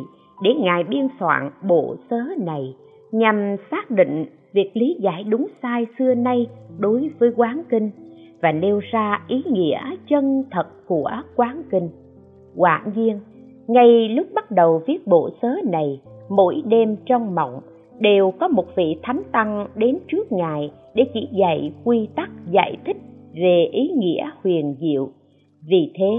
để 0.43 0.53
ngài 0.53 0.83
biên 0.83 1.07
soạn 1.19 1.49
bộ 1.67 1.95
sớ 2.09 2.21
này 2.39 2.75
nhằm 3.11 3.55
xác 3.71 3.91
định 3.91 4.25
việc 4.53 4.71
lý 4.73 4.97
giải 4.99 5.23
đúng 5.23 5.47
sai 5.61 5.85
xưa 5.99 6.15
nay 6.15 6.47
đối 6.79 7.09
với 7.19 7.33
quán 7.35 7.61
kinh 7.69 7.91
và 8.41 8.51
nêu 8.51 8.79
ra 8.91 9.21
ý 9.27 9.43
nghĩa 9.45 9.79
chân 10.09 10.43
thật 10.51 10.67
của 10.87 11.11
quán 11.35 11.61
kinh. 11.71 11.89
Quả 12.55 12.81
nhiên 12.95 13.19
ngay 13.67 14.09
lúc 14.09 14.27
bắt 14.33 14.51
đầu 14.51 14.81
viết 14.87 15.07
bộ 15.07 15.29
sớ 15.41 15.55
này, 15.65 16.01
mỗi 16.29 16.61
đêm 16.65 16.95
trong 17.05 17.35
mộng 17.35 17.59
đều 17.99 18.31
có 18.39 18.47
một 18.47 18.65
vị 18.75 18.95
thánh 19.03 19.21
tăng 19.31 19.67
đến 19.75 19.97
trước 20.07 20.31
ngài 20.31 20.71
để 20.95 21.03
chỉ 21.13 21.29
dạy 21.31 21.73
quy 21.83 22.07
tắc 22.15 22.29
giải 22.51 22.77
thích 22.85 22.97
về 23.33 23.69
ý 23.71 23.91
nghĩa 23.95 24.29
huyền 24.43 24.75
diệu. 24.79 25.09
Vì 25.69 25.91
thế, 25.95 26.11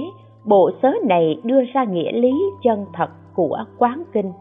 bộ 0.47 0.71
sớ 0.83 0.93
này 1.09 1.37
đưa 1.45 1.61
ra 1.75 1.85
nghĩa 1.85 2.13
lý 2.13 2.33
chân 2.63 2.85
thật 2.95 3.11
của 3.35 3.59
quán 3.79 4.03
kinh. 4.13 4.33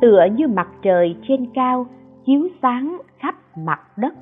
Tựa 0.00 0.26
như 0.36 0.48
mặt 0.48 0.68
trời 0.82 1.14
trên 1.28 1.46
cao 1.54 1.86
chiếu 2.26 2.48
sáng 2.62 2.98
khắp 3.18 3.34
mặt 3.56 3.80
đất. 3.98 4.14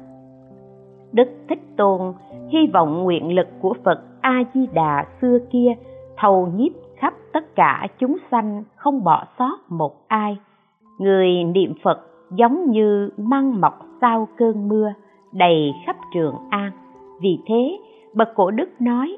Đức 1.12 1.28
thích 1.48 1.62
tôn 1.76 2.12
hy 2.52 2.58
vọng 2.72 3.02
nguyện 3.02 3.34
lực 3.34 3.46
của 3.60 3.74
phật 3.84 4.00
a 4.20 4.44
di 4.54 4.66
đà 4.74 5.06
xưa 5.20 5.38
kia 5.52 5.74
thầu 6.16 6.46
nhiếp 6.56 6.72
khắp 7.00 7.14
tất 7.32 7.54
cả 7.54 7.86
chúng 7.98 8.16
sanh 8.30 8.64
không 8.76 9.04
bỏ 9.04 9.24
sót 9.38 9.58
một 9.68 10.08
ai. 10.08 10.38
Người 10.98 11.44
niệm 11.44 11.74
phật 11.82 12.00
giống 12.30 12.70
như 12.70 13.10
măng 13.16 13.60
mọc 13.60 13.78
sau 14.00 14.28
cơn 14.36 14.68
mưa, 14.68 14.92
đầy 15.32 15.72
khắp 15.86 15.96
trường 16.14 16.34
an. 16.50 16.70
Vì 17.20 17.38
thế, 17.46 17.78
bậc 18.14 18.28
cổ 18.34 18.50
đức 18.50 18.68
nói, 18.80 19.16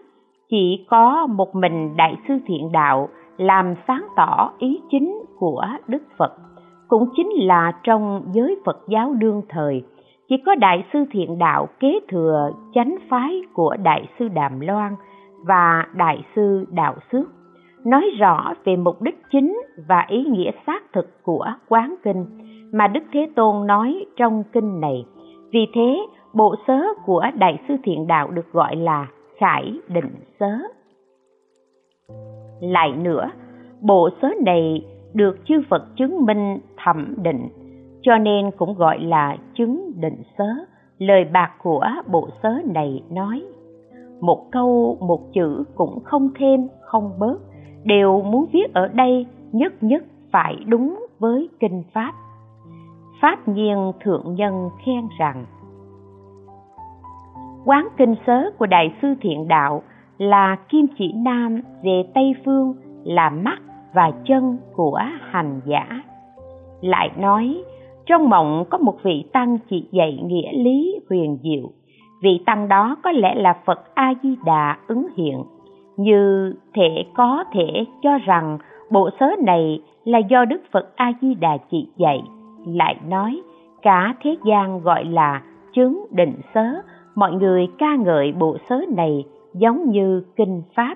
chỉ 0.51 0.87
có 0.91 1.27
một 1.27 1.55
mình 1.55 1.97
đại 1.97 2.17
sư 2.29 2.35
thiện 2.47 2.73
đạo 2.73 3.09
làm 3.37 3.75
sáng 3.89 4.07
tỏ 4.17 4.51
ý 4.59 4.81
chính 4.91 5.23
của 5.39 5.67
đức 5.87 6.03
phật. 6.19 6.33
Cũng 6.89 7.09
chính 7.17 7.31
là 7.35 7.73
trong 7.83 8.23
giới 8.33 8.57
phật 8.65 8.79
giáo 8.89 9.15
đương 9.15 9.43
thời, 9.49 9.83
chỉ 10.29 10.37
có 10.47 10.55
đại 10.55 10.85
sư 10.93 11.05
thiện 11.11 11.39
đạo 11.39 11.69
kế 11.81 11.99
thừa 12.09 12.51
chánh 12.75 12.97
phái 13.11 13.43
của 13.53 13.77
đại 13.83 14.09
sư 14.19 14.29
đàm 14.29 14.61
loan 14.61 14.97
và 15.47 15.87
đại 15.95 16.23
sư 16.37 16.65
đạo 16.71 16.95
xước 17.13 17.42
nói 17.85 18.11
rõ 18.19 18.53
về 18.65 18.77
mục 18.77 19.03
đích 19.03 19.23
chính 19.31 19.63
và 19.89 20.07
ý 20.09 20.25
nghĩa 20.25 20.51
xác 20.67 20.83
thực 20.93 21.23
của 21.23 21.47
quán 21.69 21.95
kinh 22.05 22.25
mà 22.73 22.89
đức 22.89 23.03
thế 23.13 23.29
tôn 23.37 23.67
nói 23.67 24.07
trong 24.17 24.43
kinh 24.53 24.81
này. 24.81 25.05
Vì 25.53 25.67
thế, 25.75 25.99
bộ 26.35 26.55
sớ 26.67 26.81
của 27.05 27.25
đại 27.39 27.59
sư 27.69 27.75
thiện 27.85 28.07
đạo 28.07 28.31
được 28.31 28.53
gọi 28.53 28.77
là 28.77 29.09
khải 29.39 29.79
định 29.89 30.15
sớ. 30.41 30.59
Lại 32.61 32.93
nữa, 32.93 33.31
bộ 33.81 34.09
sớ 34.23 34.29
này 34.45 34.85
được 35.15 35.37
chư 35.45 35.55
phật 35.71 35.83
chứng 35.97 36.27
minh 36.27 36.59
thẩm 36.77 37.15
định, 37.23 37.49
cho 38.03 38.19
nên 38.19 38.51
cũng 38.51 38.75
gọi 38.75 38.99
là 39.01 39.37
chứng 39.55 39.93
định 39.97 40.23
sớ. 40.39 40.49
Lời 40.99 41.25
bạc 41.33 41.51
của 41.63 41.87
bộ 42.11 42.29
sớ 42.43 42.55
này 42.75 43.03
nói, 43.11 43.43
một 44.21 44.47
câu, 44.53 44.97
một 45.01 45.33
chữ 45.33 45.65
cũng 45.75 46.01
không 46.05 46.31
thêm, 46.39 46.69
không 46.81 47.19
bớt 47.19 47.39
đều 47.85 48.23
muốn 48.23 48.47
viết 48.53 48.75
ở 48.75 48.89
đây 48.89 49.27
nhất 49.53 49.73
nhất 49.81 50.05
phải 50.33 50.57
đúng 50.67 51.07
với 51.19 51.49
kinh 51.61 51.83
pháp. 51.93 52.13
Pháp 53.21 53.49
nhiên 53.49 53.93
thượng 54.01 54.35
nhân 54.35 54.69
khen 54.85 55.09
rằng, 55.19 55.45
quán 57.65 57.89
kinh 57.97 58.15
sớ 58.27 58.51
của 58.59 58.67
đại 58.67 58.95
sư 59.03 59.15
thiện 59.21 59.49
đạo 59.49 59.83
là 60.19 60.57
kim 60.69 60.87
chỉ 60.99 61.13
nam 61.13 61.61
về 61.83 62.03
tây 62.15 62.35
phương, 62.45 62.75
là 63.05 63.31
mắt 63.31 63.59
và 63.95 64.13
chân 64.25 64.59
của 64.75 65.01
hành 65.31 65.61
giả. 65.67 66.03
Lại 66.81 67.11
nói, 67.19 67.63
trong 68.07 68.29
mộng 68.29 68.65
có 68.71 68.79
một 68.79 68.97
vị 69.03 69.25
tăng 69.33 69.59
chỉ 69.71 69.89
dạy 69.93 70.21
nghĩa 70.25 70.53
lý 70.53 71.01
huyền 71.11 71.39
diệu. 71.43 71.71
Vị 72.23 72.41
tăng 72.47 72.69
đó 72.69 72.97
có 73.03 73.11
lẽ 73.13 73.35
là 73.35 73.57
phật 73.65 73.95
a 73.95 74.15
di 74.23 74.37
đà 74.45 74.77
ứng 74.87 75.07
hiện 75.17 75.43
như 75.97 76.55
thể 76.75 77.05
có 77.15 77.45
thể 77.53 77.85
cho 78.03 78.19
rằng 78.19 78.59
bộ 78.91 79.11
sớ 79.21 79.27
này 79.45 79.81
là 80.05 80.19
do 80.19 80.45
đức 80.45 80.63
phật 80.73 80.97
a 80.97 81.13
di 81.21 81.35
đà 81.35 81.57
chỉ 81.71 81.89
dạy, 81.97 82.23
lại 82.67 82.97
nói 83.09 83.43
cả 83.83 84.15
thế 84.23 84.37
gian 84.45 84.81
gọi 84.81 85.05
là 85.05 85.43
chứng 85.73 86.07
định 86.11 86.35
sớ, 86.55 86.65
mọi 87.15 87.33
người 87.33 87.69
ca 87.79 87.97
ngợi 87.97 88.33
bộ 88.33 88.57
sớ 88.69 88.81
này 88.97 89.25
giống 89.55 89.91
như 89.91 90.23
kinh 90.37 90.63
pháp. 90.75 90.95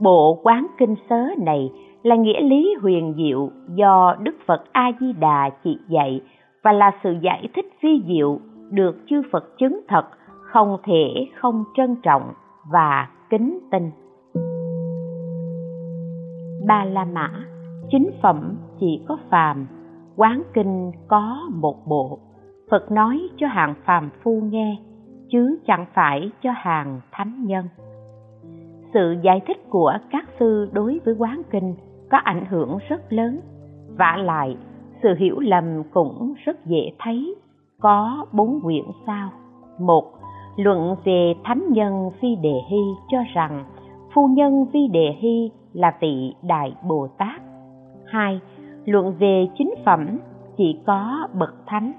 Bộ 0.00 0.38
quán 0.42 0.66
kinh 0.78 0.94
sớ 1.10 1.26
này 1.38 1.70
là 2.02 2.16
nghĩa 2.16 2.40
lý 2.40 2.74
huyền 2.82 3.14
diệu 3.16 3.50
do 3.74 4.16
đức 4.20 4.34
phật 4.46 4.64
a 4.72 4.92
di 5.00 5.12
đà 5.12 5.50
chỉ 5.64 5.78
dạy 5.88 6.20
và 6.62 6.72
là 6.72 6.90
sự 7.02 7.16
giải 7.22 7.48
thích 7.54 7.66
vi 7.82 8.02
diệu 8.06 8.38
được 8.70 8.96
chư 9.06 9.22
phật 9.32 9.58
chứng 9.58 9.80
thật 9.88 10.04
không 10.52 10.76
thể, 10.84 11.28
không 11.40 11.64
trân 11.76 11.96
trọng 12.02 12.32
và 12.72 13.08
kính 13.30 13.58
tin 13.70 13.90
ba 16.66 16.84
la 16.84 17.04
mã, 17.04 17.30
chính 17.90 18.10
phẩm 18.22 18.56
chỉ 18.80 19.04
có 19.08 19.18
phàm, 19.30 19.66
quán 20.16 20.42
kinh 20.54 20.92
có 21.08 21.38
một 21.54 21.86
bộ. 21.86 22.18
Phật 22.70 22.90
nói 22.90 23.20
cho 23.36 23.46
hàng 23.46 23.74
phàm 23.84 24.10
phu 24.22 24.40
nghe, 24.40 24.76
chứ 25.30 25.58
chẳng 25.66 25.86
phải 25.94 26.30
cho 26.42 26.50
hàng 26.56 27.00
thánh 27.12 27.44
nhân. 27.44 27.64
Sự 28.94 29.16
giải 29.22 29.40
thích 29.46 29.70
của 29.70 29.92
các 30.10 30.24
sư 30.40 30.68
đối 30.72 31.00
với 31.04 31.14
quán 31.18 31.42
kinh 31.50 31.74
có 32.10 32.18
ảnh 32.18 32.44
hưởng 32.50 32.78
rất 32.88 33.12
lớn. 33.12 33.40
Vả 33.98 34.18
lại, 34.24 34.56
sự 35.02 35.14
hiểu 35.18 35.40
lầm 35.40 35.82
cũng 35.92 36.34
rất 36.44 36.66
dễ 36.66 36.92
thấy, 36.98 37.34
có 37.80 38.26
bốn 38.32 38.60
quyển 38.62 38.84
sao. 39.06 39.30
Một 39.78 40.21
luận 40.56 40.96
về 41.04 41.34
thánh 41.44 41.64
nhân 41.68 42.10
phi 42.20 42.36
đề 42.36 42.54
hy 42.70 42.82
cho 43.08 43.18
rằng, 43.34 43.64
phu 44.14 44.28
nhân 44.28 44.66
vi 44.72 44.88
đề 44.92 45.16
hy 45.18 45.50
là 45.72 45.96
vị 46.00 46.34
đại 46.42 46.74
bồ 46.88 47.08
tát. 47.18 47.42
Hai, 48.06 48.40
luận 48.84 49.14
về 49.18 49.48
chính 49.58 49.74
phẩm, 49.84 50.18
chỉ 50.56 50.80
có 50.86 51.28
bậc 51.38 51.54
thánh. 51.66 51.92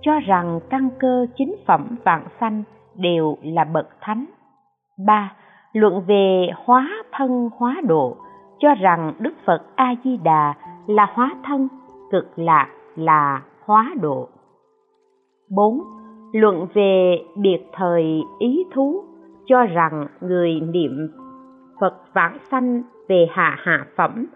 Cho 0.00 0.20
rằng 0.20 0.60
căn 0.70 0.88
cơ 0.98 1.26
chính 1.36 1.56
phẩm 1.66 1.96
vạn 2.04 2.26
sanh 2.40 2.62
đều 2.94 3.36
là 3.42 3.64
bậc 3.64 3.88
thánh. 4.00 4.24
Ba, 5.06 5.32
luận 5.72 6.02
về 6.06 6.50
hóa 6.64 6.88
thân, 7.12 7.50
hóa 7.56 7.80
độ. 7.84 8.16
Cho 8.58 8.74
rằng 8.74 9.14
đức 9.18 9.34
phật 9.46 9.62
a 9.76 9.94
di 10.04 10.16
đà 10.16 10.54
là 10.86 11.06
hóa 11.14 11.30
thân, 11.44 11.68
cực 12.10 12.32
lạc 12.36 12.68
là 12.96 13.42
hóa 13.64 13.94
độ. 14.00 14.28
Bốn 15.56 15.80
luận 16.32 16.66
về 16.74 17.22
biệt 17.36 17.58
thời 17.72 18.22
ý 18.38 18.64
thú, 18.74 19.04
cho 19.46 19.66
rằng 19.66 20.06
người 20.20 20.60
niệm 20.60 21.08
phật 21.80 21.94
vãng 22.14 22.38
sanh 22.50 22.82
về 23.08 23.26
hạ 23.30 23.56
hạ 23.58 23.86
phẩm 23.96 24.26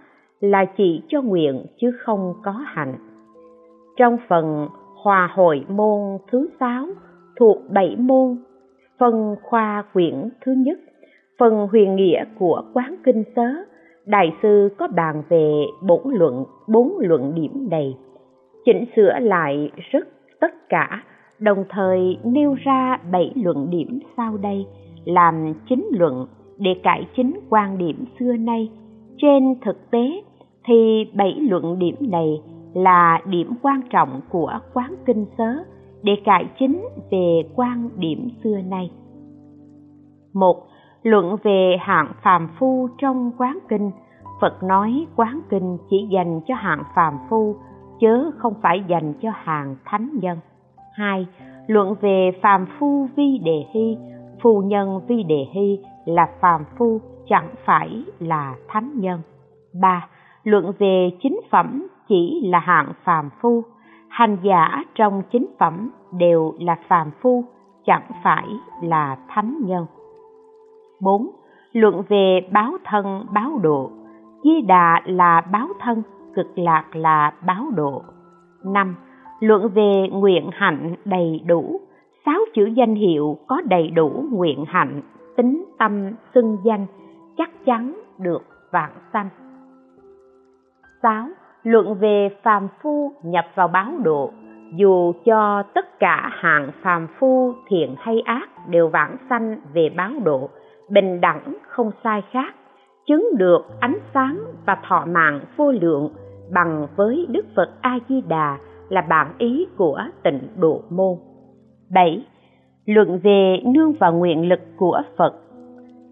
là 0.41 0.65
chỉ 0.65 1.03
cho 1.09 1.23
nguyện 1.23 1.67
chứ 1.81 1.91
không 2.05 2.35
có 2.43 2.53
hạnh. 2.53 2.95
Trong 3.97 4.17
phần 4.29 4.69
hòa 5.03 5.31
hội 5.35 5.65
môn 5.69 6.19
thứ 6.31 6.49
sáu 6.61 6.87
thuộc 7.41 7.59
bảy 7.71 7.97
môn, 7.99 8.37
phân 8.99 9.37
khoa 9.43 9.85
quyển 9.93 10.29
thứ 10.41 10.53
nhất, 10.53 10.79
phần 11.39 11.69
huyền 11.71 11.97
nghĩa 11.97 12.25
của 12.39 12.63
quán 12.75 12.97
kinh 13.05 13.25
sớ, 13.37 13.49
đại 14.07 14.33
sư 14.43 14.69
có 14.79 14.89
bàn 14.89 15.23
về 15.29 15.53
bốn 15.83 16.09
luận 16.09 16.45
bốn 16.69 16.99
luận 16.99 17.35
điểm 17.35 17.69
này. 17.71 17.97
Chỉnh 18.65 18.85
sửa 18.97 19.19
lại 19.21 19.71
rất 19.91 20.09
tất 20.41 20.69
cả 20.69 21.03
đồng 21.39 21.65
thời 21.69 22.19
nêu 22.25 22.55
ra 22.55 22.99
bảy 23.13 23.33
luận 23.35 23.71
điểm 23.71 23.99
sau 24.17 24.37
đây, 24.37 24.67
làm 25.05 25.55
chính 25.69 25.87
luận 25.93 26.27
để 26.59 26.71
cải 26.83 27.07
chính 27.17 27.41
quan 27.51 27.79
điểm 27.79 28.05
xưa 28.19 28.37
nay. 28.37 28.71
Trên 29.17 29.55
thực 29.65 29.91
tế 29.91 30.23
thì 30.65 31.05
bảy 31.15 31.35
luận 31.41 31.79
điểm 31.79 31.97
này 32.01 32.43
là 32.75 33.21
điểm 33.27 33.53
quan 33.63 33.81
trọng 33.91 34.21
của 34.29 34.59
quán 34.75 34.95
kinh 35.07 35.27
sớ 35.39 35.55
để 36.03 36.13
cải 36.25 36.45
chính 36.59 36.89
về 37.11 37.43
quan 37.55 37.89
điểm 37.97 38.29
xưa 38.45 38.57
nay. 38.71 38.91
Một, 40.35 40.57
luận 41.03 41.37
về 41.43 41.77
hạng 41.81 42.13
phàm 42.23 42.49
phu 42.59 42.89
trong 42.99 43.33
quán 43.39 43.59
kinh. 43.69 43.91
Phật 44.41 44.63
nói 44.63 45.07
quán 45.17 45.41
kinh 45.51 45.79
chỉ 45.91 46.09
dành 46.13 46.41
cho 46.47 46.55
hạng 46.55 46.83
phàm 46.97 47.15
phu 47.31 47.57
chớ 48.01 48.31
không 48.39 48.55
phải 48.63 48.85
dành 48.89 49.15
cho 49.23 49.31
hàng 49.35 49.77
thánh 49.85 50.11
nhân 50.23 50.39
hai 50.97 51.27
luận 51.67 51.95
về 52.01 52.31
phàm 52.43 52.67
phu 52.79 53.09
vi 53.17 53.39
đề 53.45 53.65
hy 53.75 53.97
phu 54.43 54.63
nhân 54.63 55.01
vi 55.07 55.23
đề 55.23 55.47
hy 55.55 55.79
là 56.05 56.29
phàm 56.41 56.65
phu 56.79 57.01
chẳng 57.29 57.49
phải 57.65 58.05
là 58.19 58.55
thánh 58.69 58.91
nhân 58.95 59.21
ba 59.81 60.09
luận 60.45 60.73
về 60.79 61.11
chính 61.23 61.41
phẩm 61.51 61.87
chỉ 62.09 62.41
là 62.45 62.59
hạng 62.59 62.93
phàm 63.05 63.31
phu 63.41 63.63
hành 64.09 64.37
giả 64.43 64.85
trong 64.95 65.23
chính 65.33 65.47
phẩm 65.59 65.91
đều 66.13 66.53
là 66.61 66.77
phàm 66.89 67.11
phu 67.21 67.45
chẳng 67.87 68.11
phải 68.23 68.47
là 68.83 69.17
thánh 69.29 69.61
nhân 69.65 69.87
4. 71.01 71.31
Luận 71.73 72.03
về 72.09 72.49
báo 72.53 72.73
thân 72.85 73.27
báo 73.33 73.59
độ 73.63 73.91
Di 74.45 74.61
Đà 74.61 75.01
là 75.05 75.41
báo 75.53 75.69
thân, 75.81 76.03
cực 76.35 76.59
lạc 76.59 76.85
là 76.97 77.33
báo 77.47 77.65
độ 77.75 78.03
5. 78.65 78.97
Luận 79.41 79.69
về 79.69 80.09
nguyện 80.13 80.51
hạnh 80.53 80.95
đầy 81.05 81.41
đủ 81.47 81.81
Sáu 82.27 82.41
chữ 82.55 82.65
danh 82.65 82.95
hiệu 82.95 83.39
có 83.47 83.63
đầy 83.65 83.91
đủ 83.91 84.25
nguyện 84.33 84.65
hạnh, 84.69 85.03
tính 85.37 85.65
tâm, 85.79 86.11
xưng 86.35 86.57
danh 86.65 86.87
chắc 87.37 87.51
chắn 87.65 88.01
được 88.19 88.43
vạn 88.73 88.91
sanh 89.13 89.29
6. 91.03 91.27
Luận 91.63 91.95
về 91.95 92.29
phàm 92.43 92.69
phu 92.83 93.13
nhập 93.23 93.45
vào 93.55 93.69
báo 93.69 93.93
độ 94.03 94.31
dù 94.75 95.13
cho 95.25 95.63
tất 95.75 95.99
cả 95.99 96.31
hạng 96.33 96.71
phàm 96.83 97.07
phu 97.19 97.53
thiện 97.69 97.95
hay 97.99 98.21
ác 98.21 98.49
đều 98.69 98.89
vãng 98.89 99.17
sanh 99.31 99.57
về 99.75 99.89
báo 99.97 100.11
độ 100.25 100.51
bình 100.91 101.21
đẳng 101.21 101.57
không 101.69 101.91
sai 102.05 102.23
khác 102.31 102.55
chứng 103.07 103.29
được 103.39 103.81
ánh 103.81 103.99
sáng 104.15 104.39
và 104.67 104.77
thọ 104.89 105.05
mạng 105.09 105.41
vô 105.57 105.73
lượng 105.73 106.11
bằng 106.53 106.87
với 106.97 107.27
đức 107.29 107.47
phật 107.57 107.71
a 107.81 107.99
di 108.09 108.21
đà 108.29 108.59
là 108.89 109.01
bản 109.01 109.35
ý 109.39 109.67
của 109.77 110.01
tịnh 110.23 110.41
độ 110.57 110.81
môn 110.91 111.17
7. 111.91 112.27
Luận 112.87 113.19
về 113.19 113.61
nương 113.65 113.93
và 113.93 114.11
nguyện 114.11 114.49
lực 114.49 114.61
của 114.77 115.03
Phật 115.19 115.35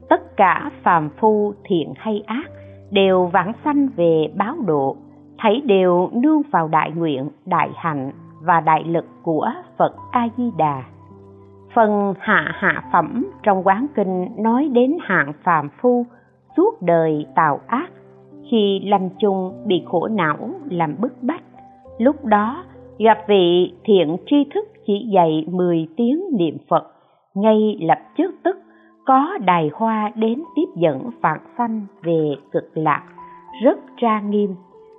Tất 0.09 0.37
cả 0.37 0.71
phàm 0.83 1.11
phu 1.21 1.55
thiện 1.65 1.93
hay 1.97 2.23
ác 2.27 2.51
đều 2.91 3.27
vãng 3.27 3.53
sanh 3.65 3.89
về 3.97 4.33
báo 4.37 4.57
độ 4.67 4.97
thấy 5.39 5.61
đều 5.61 6.09
nương 6.13 6.43
vào 6.51 6.69
đại 6.69 6.91
nguyện, 6.91 7.29
đại 7.47 7.71
hạnh 7.75 8.13
và 8.43 8.61
đại 8.61 8.85
lực 8.85 9.05
của 9.23 9.51
Phật 9.79 9.97
A 10.11 10.29
Di 10.37 10.51
Đà. 10.59 10.83
Phần 11.75 12.15
hạ 12.19 12.53
hạ 12.55 12.83
phẩm 12.93 13.27
trong 13.43 13.67
quán 13.67 13.87
kinh 13.95 14.29
nói 14.37 14.69
đến 14.73 14.97
hạng 15.03 15.33
phàm 15.43 15.69
phu 15.81 16.07
suốt 16.57 16.83
đời 16.83 17.27
tạo 17.35 17.61
ác, 17.67 17.91
khi 18.51 18.81
lâm 18.85 19.09
chung 19.19 19.63
bị 19.67 19.83
khổ 19.87 20.09
não 20.09 20.51
làm 20.71 20.95
bức 21.01 21.13
bách. 21.23 21.43
Lúc 21.99 22.25
đó 22.25 22.65
gặp 22.99 23.19
vị 23.29 23.73
thiện 23.85 24.17
tri 24.27 24.37
thức 24.55 24.65
chỉ 24.87 25.09
dạy 25.15 25.47
10 25.51 25.87
tiếng 25.97 26.23
niệm 26.39 26.57
Phật, 26.69 26.85
ngay 27.35 27.77
lập 27.81 27.99
trước 28.17 28.35
tức 28.43 28.57
có 29.07 29.39
đài 29.45 29.71
hoa 29.75 30.13
đến 30.15 30.43
tiếp 30.57 30.67
dẫn 30.77 31.11
phạn 31.23 31.39
sanh 31.59 31.87
về 32.03 32.35
cực 32.53 32.71
lạc, 32.75 33.03
rất 33.63 33.79
tra 33.97 34.21
nghiêm. 34.21 34.55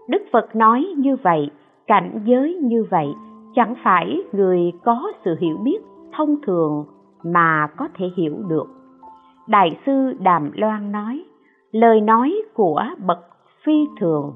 Đức 0.10 0.22
Phật 0.32 0.56
nói 0.56 0.86
như 0.98 1.16
vậy, 1.16 1.50
cảnh 1.88 2.22
giới 2.26 2.54
như 2.62 2.86
vậy, 2.92 3.08
chẳng 3.56 3.74
phải 3.84 4.18
người 4.32 4.72
có 4.84 5.12
sự 5.26 5.38
hiểu 5.40 5.58
biết 5.58 5.80
thông 6.18 6.36
thường 6.48 6.86
mà 7.24 7.68
có 7.78 7.88
thể 7.98 8.06
hiểu 8.18 8.36
được 8.48 8.68
đại 9.48 9.78
sư 9.86 10.14
đàm 10.20 10.52
loan 10.54 10.92
nói 10.92 11.24
lời 11.72 12.02
nói 12.02 12.42
của 12.54 12.84
bậc 13.06 13.20
phi 13.66 13.88
thường 14.00 14.34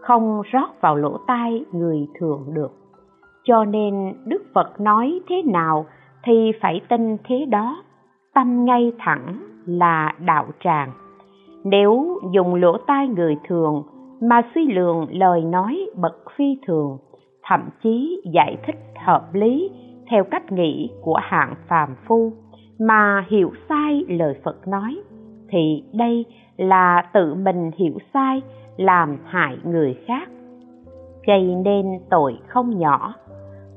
không 0.00 0.42
rót 0.52 0.80
vào 0.80 0.96
lỗ 0.96 1.16
tai 1.26 1.64
người 1.72 2.08
thường 2.18 2.44
được. 2.54 2.72
Cho 3.44 3.64
nên 3.64 4.14
đức 4.26 4.42
phật 4.54 4.80
nói 4.80 5.20
thế 5.28 5.42
nào 5.42 5.86
thì 6.24 6.52
phải 6.60 6.80
tin 6.88 7.16
thế 7.24 7.46
đó, 7.50 7.82
tâm 8.34 8.64
ngay 8.64 8.92
thẳng 8.98 9.40
là 9.66 10.14
đạo 10.24 10.46
tràng. 10.64 10.90
Nếu 11.64 12.18
dùng 12.32 12.54
lỗ 12.54 12.76
tai 12.86 13.08
người 13.08 13.36
thường 13.48 13.82
mà 14.22 14.42
suy 14.54 14.66
lượng 14.66 15.06
lời 15.10 15.44
nói 15.44 15.86
bậc 15.96 16.16
phi 16.36 16.58
thường, 16.66 16.98
thậm 17.42 17.68
chí 17.82 18.22
giải 18.34 18.56
thích 18.66 18.76
hợp 19.04 19.34
lý 19.34 19.70
theo 20.10 20.24
cách 20.24 20.52
nghĩ 20.52 20.90
của 21.02 21.18
hạng 21.22 21.54
phàm 21.68 21.88
phu 22.06 22.32
mà 22.78 23.24
hiểu 23.28 23.50
sai 23.68 24.04
lời 24.08 24.34
phật 24.44 24.68
nói, 24.68 25.00
thì 25.48 25.82
đây 25.94 26.24
là 26.56 27.02
tự 27.12 27.34
mình 27.34 27.70
hiểu 27.76 27.94
sai 28.14 28.42
làm 28.80 29.18
hại 29.24 29.58
người 29.64 29.98
khác. 30.06 30.28
Gây 31.26 31.54
nên 31.64 31.86
tội 32.10 32.38
không 32.48 32.78
nhỏ. 32.78 33.14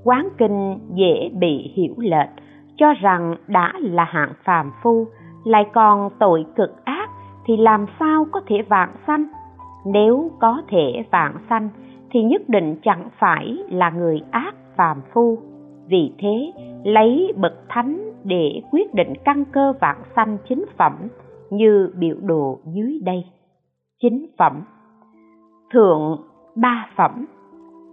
Quán 0.03 0.29
kinh 0.37 0.79
dễ 0.93 1.29
bị 1.39 1.71
hiểu 1.75 1.93
lệch, 1.97 2.29
cho 2.77 2.93
rằng 2.93 3.35
đã 3.47 3.73
là 3.79 4.03
hạng 4.03 4.33
phàm 4.43 4.71
phu, 4.83 5.07
lại 5.43 5.65
còn 5.73 6.09
tội 6.19 6.45
cực 6.55 6.85
ác 6.85 7.09
thì 7.45 7.57
làm 7.57 7.85
sao 7.99 8.25
có 8.31 8.41
thể 8.47 8.61
vạn 8.61 8.89
sanh? 9.07 9.25
Nếu 9.85 10.31
có 10.39 10.61
thể 10.67 11.05
vạn 11.11 11.35
sanh 11.49 11.69
thì 12.11 12.23
nhất 12.23 12.41
định 12.47 12.75
chẳng 12.83 13.09
phải 13.19 13.57
là 13.69 13.89
người 13.89 14.21
ác 14.31 14.55
phàm 14.75 15.01
phu. 15.13 15.37
Vì 15.87 16.13
thế, 16.19 16.51
lấy 16.83 17.33
bậc 17.37 17.53
thánh 17.69 18.11
để 18.23 18.61
quyết 18.71 18.93
định 18.93 19.13
căn 19.25 19.45
cơ 19.45 19.73
vạn 19.81 19.97
sanh 20.15 20.37
chính 20.49 20.65
phẩm 20.77 20.93
như 21.49 21.93
biểu 21.97 22.15
đồ 22.21 22.59
dưới 22.65 22.99
đây. 23.03 23.23
Chính 24.01 24.25
phẩm 24.37 24.61
thượng 25.73 26.17
ba 26.55 26.87
phẩm, 26.95 27.25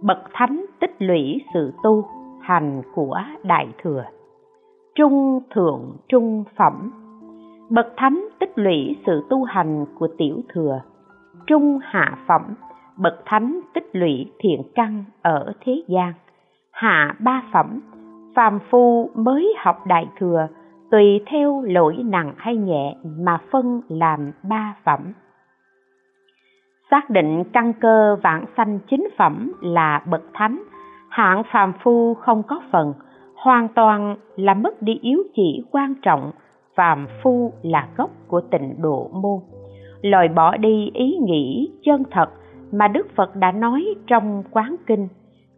bậc 0.01 0.17
thánh 0.33 0.65
tích 0.79 0.95
lũy 0.99 1.41
sự 1.53 1.73
tu, 1.83 2.05
hành 2.41 2.81
của 2.95 3.21
đại 3.43 3.67
thừa. 3.83 4.03
Trung 4.95 5.39
thượng 5.55 5.97
trung 6.09 6.43
phẩm, 6.57 6.91
bậc 7.69 7.93
thánh 7.97 8.27
tích 8.39 8.51
lũy 8.55 8.95
sự 9.05 9.23
tu 9.29 9.43
hành 9.43 9.85
của 9.99 10.07
tiểu 10.17 10.35
thừa. 10.53 10.81
Trung 11.47 11.79
hạ 11.83 12.17
phẩm, 12.27 12.41
bậc 12.97 13.13
thánh 13.25 13.59
tích 13.73 13.89
lũy 13.93 14.31
thiện 14.39 14.61
căn 14.75 15.03
ở 15.21 15.53
thế 15.61 15.83
gian. 15.87 16.13
Hạ 16.71 17.15
ba 17.19 17.43
phẩm, 17.53 17.79
phàm 18.35 18.59
phu 18.69 19.09
mới 19.15 19.53
học 19.57 19.77
đại 19.87 20.07
thừa, 20.19 20.47
tùy 20.91 21.21
theo 21.25 21.61
lỗi 21.61 21.97
nặng 22.05 22.33
hay 22.37 22.57
nhẹ 22.57 22.95
mà 23.03 23.37
phân 23.51 23.81
làm 23.89 24.31
ba 24.49 24.75
phẩm 24.83 24.99
xác 26.91 27.09
định 27.09 27.43
căn 27.53 27.73
cơ 27.73 28.15
vãng 28.23 28.45
sanh 28.57 28.79
chính 28.89 29.07
phẩm 29.17 29.51
là 29.61 30.03
bậc 30.09 30.21
thánh, 30.33 30.63
hạng 31.09 31.43
phàm 31.51 31.73
phu 31.83 32.13
không 32.13 32.43
có 32.43 32.61
phần, 32.71 32.93
hoàn 33.35 33.67
toàn 33.67 34.15
là 34.35 34.53
mất 34.53 34.81
đi 34.81 34.99
yếu 35.01 35.23
chỉ 35.35 35.63
quan 35.71 35.93
trọng, 36.01 36.31
phàm 36.75 37.07
phu 37.23 37.53
là 37.61 37.87
gốc 37.97 38.09
của 38.27 38.41
tịnh 38.41 38.81
độ 38.81 39.09
môn. 39.13 39.39
Loại 40.01 40.27
bỏ 40.27 40.57
đi 40.57 40.91
ý 40.93 41.17
nghĩ 41.21 41.71
chân 41.83 42.03
thật 42.11 42.29
mà 42.71 42.87
đức 42.87 43.07
phật 43.15 43.35
đã 43.35 43.51
nói 43.51 43.85
trong 44.07 44.43
quán 44.51 44.75
kinh. 44.87 45.07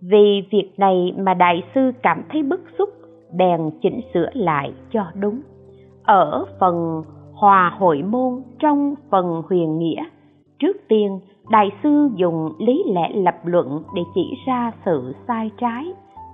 Vì 0.02 0.48
việc 0.52 0.72
này 0.78 1.14
mà 1.18 1.34
đại 1.34 1.64
sư 1.76 1.92
cảm 2.04 2.24
thấy 2.30 2.44
bức 2.44 2.62
xúc, 2.78 2.90
bèn 3.38 3.62
chỉnh 3.82 4.02
sửa 4.14 4.30
lại 4.34 4.74
cho 4.92 5.06
đúng. 5.16 5.42
Ở 6.04 6.46
phần 6.60 7.02
hòa 7.34 7.72
hội 7.80 8.04
môn 8.04 8.44
trong 8.60 8.96
phần 9.12 9.42
huyền 9.50 9.80
nghĩa 9.80 10.04
trước 10.60 10.78
tiên, 10.88 11.20
đại 11.50 11.72
sư 11.84 12.10
dùng 12.16 12.50
lý 12.60 12.84
lẽ 12.88 13.12
lập 13.14 13.36
luận 13.46 13.84
để 13.96 14.02
chỉ 14.16 14.36
ra 14.48 14.72
sự 14.86 15.16
sai 15.28 15.52
trái, 15.58 15.94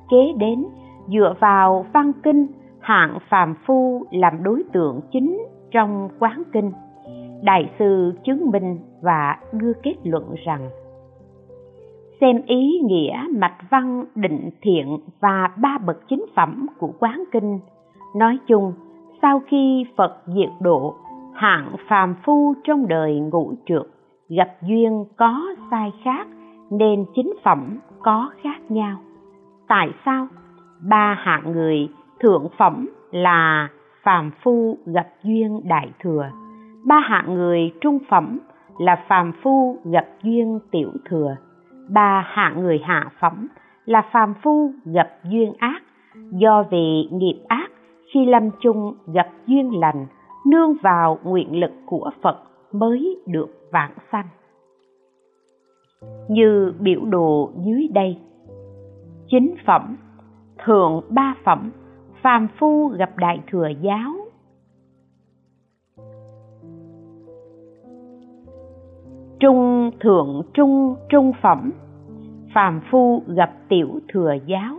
kế 0.10 0.34
đến 0.38 0.66
dựa 1.08 1.34
vào 1.40 1.86
văn 1.94 2.12
kinh, 2.24 2.48
hạng 2.80 3.18
phàm 3.30 3.56
phu 3.66 4.06
làm 4.12 4.44
đối 4.44 4.64
tượng 4.74 5.00
chính 5.12 5.48
trong 5.72 6.10
quán 6.20 6.44
kinh. 6.54 6.72
Đại 7.44 7.70
sư 7.80 8.14
chứng 8.24 8.52
minh 8.52 8.80
và 9.02 9.38
đưa 9.54 9.74
kết 9.84 9.96
luận 10.04 10.36
rằng, 10.46 10.70
xem 12.22 12.42
ý 12.48 12.80
nghĩa 12.80 13.24
mạch 13.36 13.58
văn 13.70 14.06
định 14.16 14.50
thiện 14.62 14.98
và 15.20 15.50
ba 15.58 15.78
bậc 15.86 15.98
chính 16.10 16.26
phẩm 16.36 16.68
của 16.80 16.92
quán 17.00 17.24
kinh. 17.32 17.60
Nói 18.16 18.38
chung, 18.48 18.74
sau 19.22 19.42
khi 19.48 19.86
phật 19.98 20.18
diệt 20.26 20.50
độ, 20.60 20.96
hạng 21.34 21.76
phàm 21.90 22.16
phu 22.26 22.54
trong 22.64 22.88
đời 22.88 23.20
ngũ 23.20 23.54
trượt 23.66 23.88
gặp 24.30 24.50
duyên 24.62 25.06
có 25.18 25.46
sai 25.72 25.94
khác, 26.04 26.28
nên 26.72 27.06
chính 27.16 27.34
phẩm 27.44 27.78
có 28.00 28.30
khác 28.44 28.72
nhau. 28.72 28.98
Tại 29.68 29.90
sao? 30.06 30.28
Ba 30.90 31.14
hạng 31.14 31.52
người 31.52 31.90
thượng 32.20 32.48
phẩm 32.58 32.90
là 33.12 33.70
phàm 34.04 34.32
phu 34.44 34.78
gặp 34.86 35.08
duyên 35.24 35.62
đại 35.64 35.90
thừa. 36.00 36.30
Ba 36.86 37.00
hạng 37.00 37.34
người 37.34 37.72
trung 37.82 38.00
phẩm 38.10 38.40
là 38.80 39.06
phàm 39.08 39.32
phu 39.44 39.78
gặp 39.86 40.08
duyên 40.24 40.60
tiểu 40.72 40.92
thừa. 41.10 41.36
Ba 41.90 42.26
hạng 42.28 42.62
người 42.62 42.80
hạ 42.84 43.10
phẩm 43.20 43.48
là 43.86 44.02
phàm 44.12 44.34
phu 44.44 44.72
gặp 44.86 45.10
duyên 45.24 45.54
ác. 45.60 45.82
Do 46.32 46.64
vì 46.72 47.08
nghiệp 47.12 47.40
ác, 47.48 47.72
khi 48.14 48.26
lâm 48.26 48.50
chung 48.62 48.94
gặp 49.14 49.28
duyên 49.48 49.80
lành, 49.80 50.08
nương 50.48 50.74
vào 50.82 51.20
nguyện 51.24 51.60
lực 51.60 51.72
của 51.86 52.12
phật 52.22 52.38
mới 52.72 53.22
được 53.28 53.50
vãng 53.72 53.96
sanh. 54.12 54.28
Như 56.30 56.74
biểu 56.80 57.06
đồ 57.06 57.52
dưới 57.66 57.88
đây, 57.94 58.18
chính 59.28 59.56
phẩm, 59.66 59.98
thượng 60.66 61.02
ba 61.10 61.36
phẩm, 61.46 61.72
phàm 62.24 62.48
phu 62.60 62.88
gặp 62.88 63.18
đại 63.18 63.44
thừa 63.52 63.68
giáo. 63.82 64.16
Trung 69.40 69.92
thượng 70.00 70.42
trung 70.54 70.96
trung 71.10 71.32
phẩm, 71.42 71.72
phàm 72.54 72.82
phu 72.92 73.24
gặp 73.28 73.54
tiểu 73.70 74.00
thừa 74.14 74.34
giáo. 74.46 74.76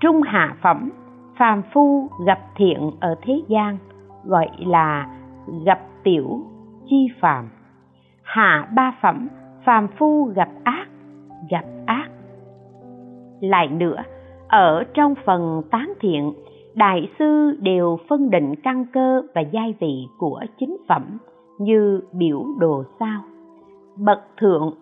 Trung 0.00 0.22
hạ 0.22 0.56
phẩm, 0.62 0.90
phàm 1.38 1.62
phu 1.74 2.08
gặp 2.26 2.38
thiện 2.56 2.90
ở 3.00 3.14
thế 3.22 3.42
gian, 3.48 3.78
gọi 4.24 4.48
là 4.58 5.18
gặp 5.66 5.87
tiểu, 6.02 6.40
chi 6.86 7.08
phàm. 7.20 7.48
Hạ 8.22 8.68
ba 8.74 8.94
phẩm, 9.02 9.28
phàm 9.64 9.88
phu 9.98 10.24
gặp 10.24 10.48
ác 10.64 10.88
gặp 11.50 11.64
ác. 11.86 12.08
Lại 13.40 13.68
nữa, 13.68 14.02
ở 14.48 14.84
trong 14.94 15.14
phần 15.24 15.62
tán 15.70 15.92
thiện, 16.00 16.32
đại 16.74 17.10
sư 17.18 17.56
đều 17.60 17.98
phân 18.08 18.30
định 18.30 18.54
căn 18.62 18.86
cơ 18.92 19.22
và 19.34 19.40
giai 19.40 19.74
vị 19.80 20.06
của 20.18 20.40
chính 20.58 20.76
phẩm 20.88 21.18
như 21.58 22.00
biểu 22.12 22.44
đồ 22.58 22.84
sao. 23.00 23.20
Bậc 23.96 24.20
thượng 24.36 24.74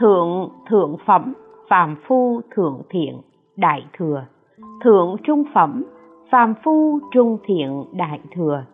thượng 0.00 0.48
thượng 0.68 0.96
phẩm, 1.06 1.32
phàm 1.68 1.96
phu 2.06 2.40
thượng 2.54 2.82
thiện, 2.90 3.20
đại 3.56 3.86
thừa. 3.98 4.24
Thượng 4.84 5.16
trung 5.24 5.42
phẩm, 5.54 5.84
phàm 6.30 6.54
phu 6.64 6.98
trung 7.12 7.38
thiện, 7.44 7.84
đại 7.92 8.20
thừa. 8.34 8.64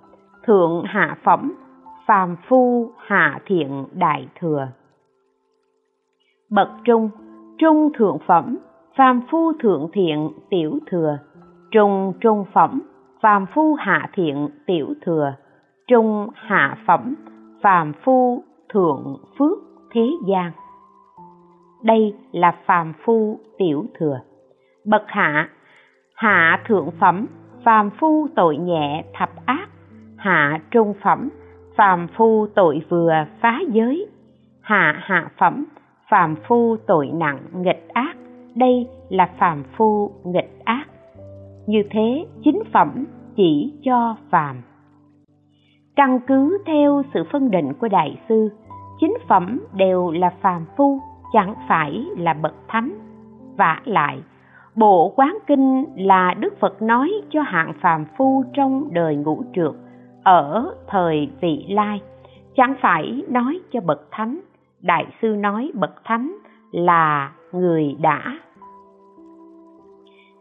Thượng 0.46 0.82
hạ 0.86 1.16
phẩm 1.24 1.52
phàm 2.12 2.36
phu 2.48 2.90
hạ 2.98 3.38
thiện 3.46 3.84
đại 3.92 4.28
thừa. 4.40 4.68
Bậc 6.50 6.68
trung 6.84 7.10
trung 7.58 7.90
thượng 7.94 8.18
phẩm, 8.26 8.58
phàm 8.96 9.20
phu 9.30 9.52
thượng 9.60 9.88
thiện 9.92 10.30
tiểu 10.50 10.78
thừa. 10.86 11.18
Trung 11.70 12.12
trung 12.20 12.44
phẩm, 12.52 12.82
phàm 13.20 13.46
phu 13.54 13.74
hạ 13.74 14.10
thiện 14.14 14.48
tiểu 14.66 14.94
thừa. 15.02 15.34
Trung 15.86 16.28
hạ 16.34 16.76
phẩm, 16.86 17.14
phàm 17.62 17.92
phu 18.04 18.42
thượng 18.68 19.16
phước 19.38 19.58
thế 19.92 20.10
gian. 20.28 20.52
Đây 21.82 22.14
là 22.32 22.56
phàm 22.66 22.92
phu 23.04 23.40
tiểu 23.58 23.84
thừa. 23.98 24.20
Bậc 24.84 25.02
hạ 25.06 25.48
hạ 26.14 26.62
thượng 26.68 26.90
phẩm, 27.00 27.26
phàm 27.64 27.90
phu 27.90 28.28
tội 28.36 28.56
nhẹ 28.56 29.04
thập 29.14 29.30
ác. 29.46 29.68
Hạ 30.16 30.60
trung 30.70 30.94
phẩm 31.02 31.28
phàm 31.76 32.06
phu 32.16 32.46
tội 32.54 32.82
vừa 32.88 33.12
phá 33.40 33.58
giới. 33.72 34.06
Hạ 34.60 34.94
hạ 35.02 35.28
phẩm, 35.38 35.64
phàm 36.10 36.34
phu 36.48 36.76
tội 36.86 37.10
nặng 37.14 37.38
nghịch 37.52 37.88
ác. 37.88 38.16
Đây 38.54 38.88
là 39.08 39.30
phàm 39.38 39.62
phu 39.76 40.10
nghịch 40.24 40.64
ác. 40.64 40.84
Như 41.66 41.82
thế, 41.90 42.26
chính 42.44 42.62
phẩm 42.72 43.04
chỉ 43.36 43.72
cho 43.84 44.16
phàm. 44.30 44.56
Căn 45.96 46.20
cứ 46.26 46.58
theo 46.66 47.02
sự 47.14 47.24
phân 47.32 47.50
định 47.50 47.72
của 47.80 47.88
đại 47.88 48.18
sư, 48.28 48.48
chính 49.00 49.14
phẩm 49.28 49.60
đều 49.74 50.10
là 50.10 50.30
phàm 50.40 50.64
phu, 50.76 51.00
chẳng 51.32 51.54
phải 51.68 52.06
là 52.18 52.34
bậc 52.34 52.54
thánh. 52.68 52.92
Vả 53.56 53.80
lại, 53.84 54.22
bộ 54.76 55.12
quán 55.16 55.38
kinh 55.46 55.84
là 55.96 56.34
đức 56.38 56.60
phật 56.60 56.82
nói 56.82 57.12
cho 57.30 57.42
hạng 57.42 57.72
phàm 57.80 58.04
phu 58.16 58.44
trong 58.54 58.88
đời 58.92 59.16
ngũ 59.16 59.42
trượt 59.54 59.72
ở 60.24 60.74
thời 60.86 61.30
vị 61.40 61.66
lai, 61.68 62.00
chẳng 62.54 62.74
phải 62.80 63.22
nói 63.28 63.60
cho 63.72 63.80
bậc 63.80 64.00
thánh, 64.10 64.40
đại 64.80 65.06
sư 65.22 65.28
nói 65.28 65.70
bậc 65.74 66.04
thánh 66.04 66.36
là 66.70 67.32
người 67.52 67.96
đã. 68.00 68.38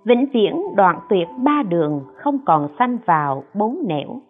Vĩnh 0.04 0.26
viễn 0.34 0.62
đoạn 0.76 1.00
tuyệt 1.10 1.28
ba 1.38 1.64
đường 1.70 2.04
không 2.16 2.40
còn 2.46 2.68
sanh 2.80 2.98
vào 3.06 3.44
bốn 3.54 3.78
nẻo. 3.88 4.22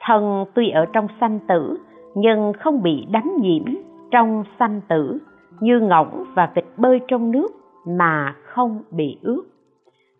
Thần 0.00 0.44
tuy 0.54 0.70
ở 0.70 0.86
trong 0.92 1.06
sanh 1.20 1.38
tử, 1.48 1.78
nhưng 2.14 2.52
không 2.52 2.82
bị 2.82 3.06
đắm 3.10 3.32
nhiễm 3.40 3.64
trong 4.10 4.44
sanh 4.58 4.80
tử, 4.88 5.18
như 5.60 5.80
ngỗng 5.80 6.24
và 6.34 6.50
vịt 6.54 6.64
bơi 6.76 7.00
trong 7.08 7.30
nước 7.30 7.48
mà 7.86 8.34
không 8.44 8.82
bị 8.90 9.18
ướt. 9.22 9.42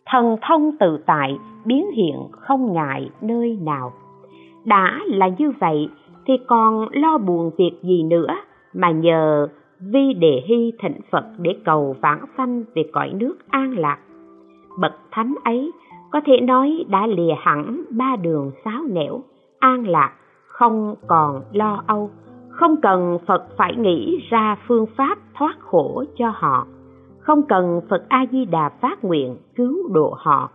Thần 0.06 0.36
thông 0.42 0.78
tự 0.80 0.98
tại 1.06 1.36
biến 1.64 1.90
hiện 1.90 2.16
không 2.30 2.72
ngại 2.72 3.10
nơi 3.20 3.58
nào 3.62 3.92
đã 4.64 5.00
là 5.06 5.28
như 5.38 5.52
vậy 5.60 5.88
thì 6.26 6.34
còn 6.46 6.88
lo 6.92 7.18
buồn 7.18 7.50
việc 7.58 7.72
gì 7.82 8.02
nữa 8.02 8.36
mà 8.74 8.90
nhờ 8.90 9.48
vi 9.80 10.14
đề 10.14 10.42
hy 10.46 10.72
thịnh 10.82 11.00
phật 11.10 11.24
để 11.38 11.56
cầu 11.64 11.96
vãng 12.00 12.24
sanh 12.36 12.64
về 12.74 12.82
cõi 12.92 13.10
nước 13.14 13.34
an 13.50 13.78
lạc. 13.78 13.98
Bậc 14.78 14.92
thánh 15.10 15.34
ấy 15.44 15.72
có 16.10 16.20
thể 16.26 16.40
nói 16.40 16.84
đã 16.88 17.06
lìa 17.06 17.34
hẳn 17.38 17.84
ba 17.90 18.16
đường 18.16 18.50
sáo 18.64 18.82
nẻo, 18.90 19.20
an 19.58 19.86
lạc, 19.86 20.12
không 20.46 20.94
còn 21.06 21.42
lo 21.52 21.82
âu, 21.86 22.10
không 22.48 22.76
cần 22.82 23.18
phật 23.26 23.44
phải 23.56 23.76
nghĩ 23.76 24.18
ra 24.30 24.56
phương 24.68 24.86
pháp 24.96 25.18
thoát 25.34 25.56
khổ 25.60 26.04
cho 26.16 26.32
họ, 26.34 26.66
không 27.18 27.42
cần 27.48 27.80
phật 27.90 28.04
a 28.08 28.26
di 28.32 28.44
đà 28.44 28.68
phát 28.68 29.04
nguyện 29.04 29.36
cứu 29.56 29.88
độ 29.92 30.14
họ. 30.18 30.50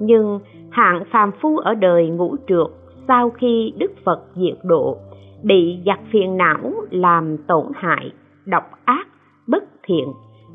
Nhưng 0.00 0.40
hạng 0.70 1.04
phàm 1.12 1.30
phu 1.40 1.58
ở 1.58 1.74
đời 1.74 2.08
ngũ 2.08 2.36
trượt 2.48 2.66
sau 3.08 3.30
khi 3.30 3.72
đức 3.78 3.92
phật 4.04 4.20
diệt 4.34 4.58
độ, 4.64 4.96
bị 5.42 5.78
giặc 5.86 6.00
phiền 6.12 6.36
não 6.36 6.72
làm 6.90 7.36
tổn 7.48 7.66
hại, 7.74 8.10
độc 8.46 8.64
ác, 8.84 9.06
bất 9.46 9.64
thiện, 9.82 10.08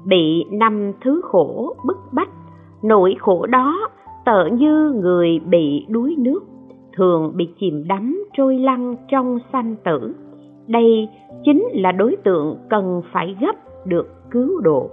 bị 0.05 0.43
năm 0.51 0.91
thứ 1.01 1.21
khổ 1.23 1.75
bức 1.85 1.97
bách, 2.11 2.29
nỗi 2.83 3.15
khổ 3.19 3.45
đó 3.45 3.89
tợ 4.25 4.45
như 4.45 4.93
người 5.01 5.39
bị 5.39 5.85
đuối 5.89 6.15
nước, 6.17 6.39
thường 6.93 7.31
bị 7.35 7.49
chìm 7.59 7.87
đắm 7.87 8.23
trôi 8.37 8.59
lăn 8.59 8.95
trong 9.11 9.39
sanh 9.53 9.75
tử. 9.85 10.15
Đây 10.67 11.09
chính 11.45 11.67
là 11.73 11.91
đối 11.91 12.15
tượng 12.23 12.57
cần 12.69 13.01
phải 13.11 13.35
gấp 13.41 13.55
được 13.85 14.07
cứu 14.31 14.61
độ. 14.61 14.89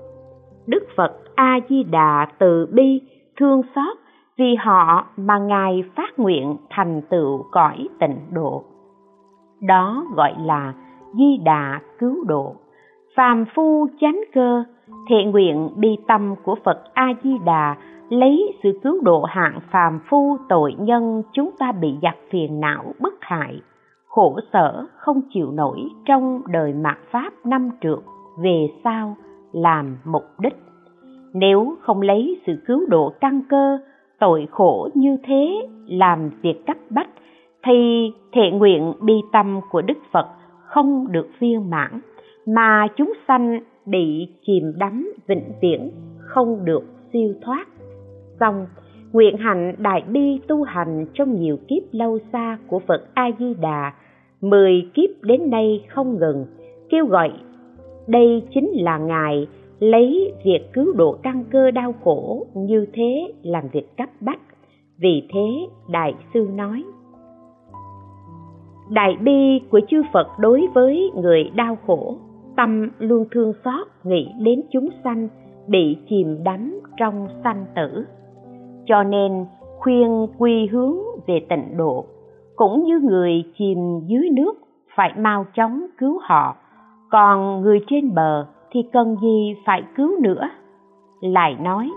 Đức 0.66 0.84
phật 0.96 1.12
a 1.34 1.60
di 1.68 1.82
đà 1.82 2.26
từ 2.38 2.66
bi 2.72 3.00
thương 3.36 3.62
xót 3.74 3.96
vì 4.38 4.54
họ 4.54 5.06
mà 5.16 5.38
ngài 5.38 5.84
phát 5.96 6.18
nguyện 6.18 6.56
thành 6.70 7.02
tựu 7.10 7.44
cõi 7.52 7.88
tịnh 8.00 8.16
độ. 8.32 8.64
Đó 9.62 10.04
gọi 10.16 10.34
là 10.38 10.74
di 11.12 11.36
đà 11.44 11.80
cứu 11.98 12.24
độ. 12.24 12.54
Phàm 13.16 13.44
phu 13.54 13.86
chánh 14.00 14.20
cơ, 14.34 14.64
thệ 15.08 15.24
nguyện 15.24 15.70
bi 15.76 15.96
tâm 16.08 16.34
của 16.42 16.54
phật 16.64 16.82
a 16.94 17.14
di 17.22 17.38
đà 17.44 17.76
lấy 18.08 18.54
sự 18.62 18.80
cứu 18.82 19.00
độ 19.02 19.22
hạng 19.22 19.60
phàm 19.70 20.00
phu 20.10 20.36
tội 20.48 20.74
nhân 20.78 21.22
chúng 21.32 21.50
ta 21.58 21.72
bị 21.72 21.94
giặc 22.02 22.16
phiền 22.30 22.60
não 22.60 22.84
bức 23.00 23.14
hại, 23.20 23.60
khổ 24.08 24.38
sở 24.52 24.86
không 24.96 25.20
chịu 25.34 25.52
nổi 25.52 25.80
trong 26.04 26.42
đời 26.46 26.72
mạt 26.72 26.98
pháp 27.10 27.32
năm 27.44 27.70
trượt 27.80 27.98
về 28.42 28.68
sau 28.84 29.16
làm 29.52 29.96
mục 30.04 30.24
đích. 30.38 30.56
Nếu 31.34 31.76
không 31.80 32.00
lấy 32.00 32.40
sự 32.46 32.52
cứu 32.66 32.86
độ 32.88 33.12
căn 33.20 33.42
cơ 33.48 33.78
tội 34.24 34.46
khổ 34.50 34.88
như 34.94 35.16
thế 35.26 35.66
làm 35.86 36.30
việc 36.42 36.66
cấp 36.66 36.76
bách, 36.90 37.10
thì 37.66 38.10
thệ 38.32 38.50
nguyện 38.52 38.92
bi 39.00 39.14
tâm 39.32 39.60
của 39.70 39.82
đức 39.82 39.98
phật 40.12 40.26
không 40.64 41.12
được 41.12 41.26
viên 41.38 41.70
mãn, 41.70 42.00
mà 42.46 42.86
chúng 42.96 43.12
sanh 43.28 43.60
bị 43.86 44.28
chìm 44.46 44.72
đắm 44.76 45.12
vĩnh 45.26 45.52
viễn, 45.62 45.90
không 46.18 46.64
được 46.64 46.82
siêu 47.12 47.34
thoát. 47.42 47.66
Xong, 48.40 48.66
nguyện 49.12 49.36
hạnh 49.36 49.74
đại 49.78 50.02
bi 50.08 50.40
tu 50.48 50.62
hành 50.62 51.06
trong 51.14 51.40
nhiều 51.40 51.56
kiếp 51.68 51.82
lâu 51.92 52.18
xa 52.32 52.58
của 52.66 52.78
phật 52.78 53.00
a 53.14 53.30
di 53.38 53.54
đà 53.54 53.92
mười 54.40 54.90
kiếp 54.94 55.10
đến 55.22 55.50
nay 55.50 55.84
không 55.88 56.18
ngừng, 56.18 56.46
kêu 56.90 57.06
gọi 57.06 57.32
đây 58.06 58.42
chính 58.54 58.70
là 58.74 58.98
ngài 58.98 59.46
lấy 59.90 60.32
việc 60.44 60.72
cứu 60.72 60.92
độ 60.92 61.16
căn 61.22 61.44
cơ 61.50 61.70
đau 61.70 61.94
khổ 62.04 62.46
như 62.54 62.86
thế 62.92 63.32
làm 63.42 63.68
việc 63.72 63.96
cấp 63.96 64.08
bách. 64.20 64.40
Vì 64.98 65.28
thế 65.32 65.66
đại 65.88 66.14
sư 66.34 66.48
nói, 66.54 66.84
đại 68.90 69.16
bi 69.20 69.60
của 69.70 69.80
chư 69.88 70.02
phật 70.12 70.26
đối 70.38 70.66
với 70.74 71.10
người 71.14 71.50
đau 71.54 71.76
khổ, 71.86 72.16
tâm 72.56 72.90
luôn 72.98 73.24
thương 73.30 73.52
xót 73.64 73.86
nghĩ 74.04 74.28
đến 74.40 74.62
chúng 74.72 74.88
sanh, 75.04 75.28
bị 75.66 75.96
chìm 76.08 76.44
đắm 76.44 76.80
trong 76.96 77.28
sanh 77.44 77.66
tử. 77.76 78.04
Cho 78.86 79.02
nên 79.02 79.46
khuyên 79.78 80.26
quy 80.38 80.66
hướng 80.66 80.96
về 81.26 81.40
tịnh 81.48 81.76
độ, 81.76 82.04
cũng 82.56 82.84
như 82.84 83.00
người 83.00 83.44
chìm 83.58 83.78
dưới 84.06 84.30
nước 84.32 84.54
phải 84.96 85.12
mau 85.18 85.46
chóng 85.54 85.86
cứu 85.98 86.18
họ. 86.22 86.56
Còn 87.10 87.60
người 87.62 87.80
trên 87.86 88.14
bờ 88.14 88.46
thì 88.74 88.80
cần 88.92 89.16
gì 89.22 89.56
phải 89.64 89.82
cứu 89.96 90.20
nữa? 90.20 90.48
Lại 91.20 91.56
nói, 91.60 91.90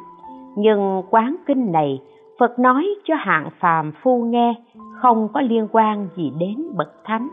nhưng 0.56 1.04
quán 1.10 1.36
kinh 1.48 1.72
này, 1.72 2.02
phật 2.40 2.60
nói 2.60 2.88
cho 3.04 3.16
hạng 3.18 3.50
phàm 3.60 3.92
phu 4.04 4.24
nghe, 4.24 4.54
không 4.94 5.28
có 5.34 5.42
liên 5.42 5.68
quan 5.72 6.08
gì 6.16 6.32
đến 6.40 6.56
bậc 6.76 6.94
thánh. 7.04 7.28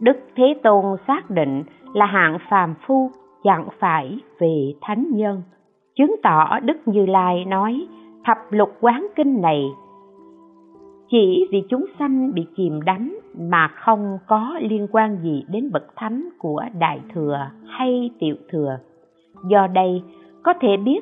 Đức 0.00 0.16
thế 0.36 0.54
tôn 0.62 0.84
xác 1.06 1.30
định 1.30 1.62
là 1.94 2.06
hạng 2.06 2.38
phàm 2.50 2.74
phu 2.86 3.10
chẳng 3.44 3.68
phải 3.78 4.18
về 4.38 4.72
thánh 4.80 5.06
nhân. 5.10 5.42
Chứng 5.96 6.16
tỏ 6.22 6.58
đức 6.60 6.76
như 6.86 7.06
lai 7.06 7.44
nói, 7.44 7.86
thập 8.24 8.38
lục 8.50 8.70
quán 8.80 9.06
kinh 9.16 9.40
này 9.40 9.64
chỉ 11.10 11.48
vì 11.52 11.62
chúng 11.68 11.84
sanh 11.98 12.34
bị 12.34 12.46
chìm 12.56 12.82
đắm 12.82 13.18
mà 13.50 13.68
không 13.68 14.18
có 14.26 14.58
liên 14.60 14.86
quan 14.92 15.18
gì 15.22 15.44
đến 15.48 15.70
bậc 15.72 15.96
thánh 15.96 16.28
của 16.38 16.62
đại 16.78 17.00
thừa 17.14 17.50
hay 17.68 18.10
tiểu 18.18 18.34
thừa 18.50 18.78
do 19.48 19.66
đây 19.66 20.02
có 20.42 20.54
thể 20.60 20.76
biết 20.76 21.00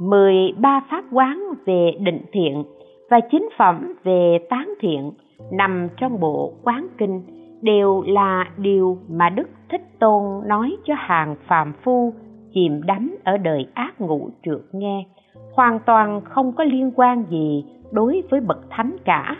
13 0.00 0.80
pháp 0.90 1.04
quán 1.12 1.42
về 1.66 1.92
định 2.00 2.20
thiện 2.32 2.64
và 3.10 3.20
chính 3.30 3.48
phẩm 3.58 3.94
về 4.04 4.38
tán 4.50 4.74
thiện 4.80 5.12
nằm 5.52 5.88
trong 5.96 6.20
bộ 6.20 6.52
quán 6.62 6.88
kinh 6.98 7.22
đều 7.62 8.02
là 8.06 8.44
điều 8.56 8.98
mà 9.08 9.30
Đức 9.30 9.48
Thích 9.68 9.98
Tôn 9.98 10.48
nói 10.48 10.76
cho 10.84 10.94
hàng 10.96 11.36
phàm 11.46 11.72
phu 11.82 12.12
chìm 12.54 12.82
đắm 12.86 13.16
ở 13.24 13.36
đời 13.36 13.66
ác 13.74 14.00
ngũ 14.00 14.30
trượt 14.44 14.60
nghe, 14.72 15.06
hoàn 15.54 15.78
toàn 15.86 16.20
không 16.24 16.52
có 16.52 16.64
liên 16.64 16.92
quan 16.96 17.24
gì 17.30 17.64
đối 17.92 18.22
với 18.30 18.40
bậc 18.40 18.70
thánh 18.70 18.96
cả. 19.04 19.36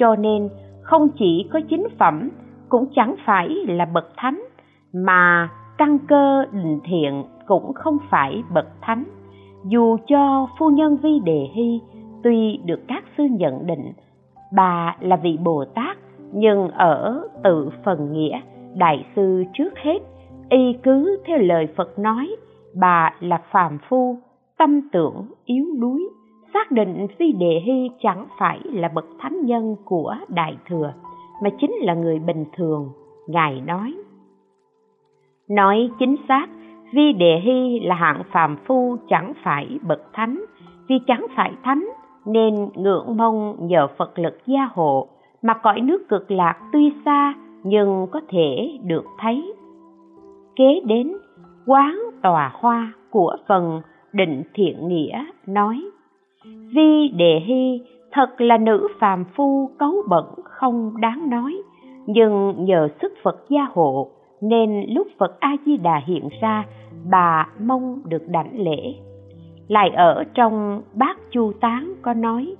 Cho 0.00 0.16
nên, 0.16 0.48
không 0.82 1.08
chỉ 1.18 1.48
có 1.52 1.60
chính 1.70 1.86
phẩm 1.98 2.30
cũng 2.68 2.86
chẳng 2.94 3.14
phải 3.26 3.48
là 3.48 3.84
bậc 3.84 4.08
thánh, 4.16 4.42
mà 4.92 5.48
căn 5.78 5.98
cơ 6.08 6.44
định 6.52 6.80
thiện 6.84 7.24
cũng 7.46 7.72
không 7.72 7.98
phải 8.10 8.42
bậc 8.54 8.66
thánh. 8.80 9.04
Dù 9.64 9.96
cho 10.06 10.46
phu 10.58 10.70
nhân 10.70 10.96
Vi 10.96 11.20
Đề 11.24 11.46
Hy 11.54 11.80
tuy 12.22 12.58
được 12.64 12.80
các 12.88 13.04
sư 13.18 13.24
nhận 13.30 13.66
định 13.66 13.92
bà 14.52 14.96
là 15.00 15.16
vị 15.16 15.38
Bồ 15.44 15.64
Tát, 15.74 15.96
nhưng 16.32 16.68
ở 16.68 17.28
tự 17.44 17.70
phần 17.84 18.12
nghĩa 18.12 18.40
đại 18.76 19.06
sư 19.16 19.44
trước 19.54 19.78
hết, 19.78 19.98
y 20.48 20.72
cứ 20.82 21.22
theo 21.26 21.38
lời 21.38 21.68
phật 21.76 21.98
nói, 21.98 22.36
bà 22.80 23.14
là 23.20 23.42
phàm 23.52 23.78
phu, 23.88 24.16
tâm 24.58 24.88
tưởng 24.92 25.26
yếu 25.44 25.64
đuối 25.80 26.08
xác 26.54 26.70
định 26.70 27.06
phi 27.18 27.32
đề 27.32 27.60
hy 27.64 27.90
chẳng 28.00 28.26
phải 28.38 28.60
là 28.64 28.88
bậc 28.94 29.06
thánh 29.18 29.46
nhân 29.46 29.76
của 29.84 30.16
đại 30.28 30.56
thừa, 30.68 30.92
mà 31.42 31.50
chính 31.60 31.72
là 31.80 31.94
người 31.94 32.18
bình 32.18 32.44
thường, 32.56 32.88
ngài 33.26 33.60
nói. 33.60 33.94
Nói 35.48 35.90
chính 35.98 36.16
xác 36.28 36.46
vi 36.92 37.12
đề 37.12 37.40
hy 37.40 37.80
là 37.80 37.94
hạng 37.94 38.22
phàm 38.32 38.56
phu 38.66 38.96
chẳng 39.08 39.32
phải 39.42 39.78
bậc 39.82 40.00
thánh. 40.12 40.44
Vì 40.88 40.96
chẳng 41.06 41.26
phải 41.36 41.52
thánh, 41.62 41.88
nên 42.26 42.68
ngưỡng 42.74 43.16
mong 43.16 43.56
nhờ 43.60 43.86
phật 43.98 44.18
lực 44.18 44.38
gia 44.46 44.68
hộ, 44.74 45.08
mà 45.42 45.54
cõi 45.54 45.80
nước 45.80 46.08
cực 46.08 46.30
lạc 46.30 46.58
tuy 46.72 46.92
xa 47.04 47.34
nhưng 47.62 48.06
có 48.10 48.20
thể 48.28 48.78
được 48.84 49.04
thấy. 49.18 49.52
Kế 50.56 50.80
đến, 50.84 51.12
quán 51.66 51.98
tòa 52.22 52.52
hoa 52.54 52.92
của 53.10 53.36
phần 53.48 53.80
định 54.12 54.42
thiện 54.54 54.88
nghĩa 54.88 55.24
nói 55.46 55.82
vi 56.44 57.08
đề 57.08 57.40
hy, 57.46 57.82
thật 58.12 58.40
là 58.40 58.58
nữ 58.58 58.88
phàm 58.98 59.24
phu 59.36 59.70
cấu 59.78 59.94
bẩn 60.08 60.24
không 60.44 61.00
đáng 61.00 61.30
nói. 61.30 61.62
Nhưng 62.06 62.64
nhờ 62.64 62.88
sức 63.02 63.12
phật 63.22 63.36
gia 63.48 63.66
hộ, 63.74 64.10
nên 64.40 64.84
lúc 64.88 65.06
phật 65.18 65.40
a 65.40 65.56
di 65.66 65.76
đà 65.76 66.00
hiện 66.06 66.28
ra, 66.40 66.64
bà 67.10 67.48
mong 67.60 68.02
được 68.04 68.28
đảnh 68.28 68.60
lễ. 68.60 68.94
Lại 69.68 69.90
ở 69.90 70.24
trong 70.34 70.82
bát 70.94 71.18
chu 71.30 71.52
tán 71.60 71.94
có 72.02 72.14
nói 72.14 72.54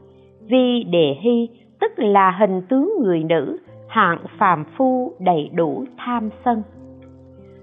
vi 0.48 0.84
đề 0.84 1.16
hy, 1.20 1.48
tức 1.80 1.92
là 1.96 2.30
hình 2.30 2.62
tướng 2.68 2.92
người 3.02 3.24
nữ, 3.24 3.58
hạng 3.88 4.24
phàm 4.38 4.64
phu 4.76 5.12
đầy 5.20 5.50
đủ 5.54 5.84
tham 5.96 6.30
sân. 6.44 6.62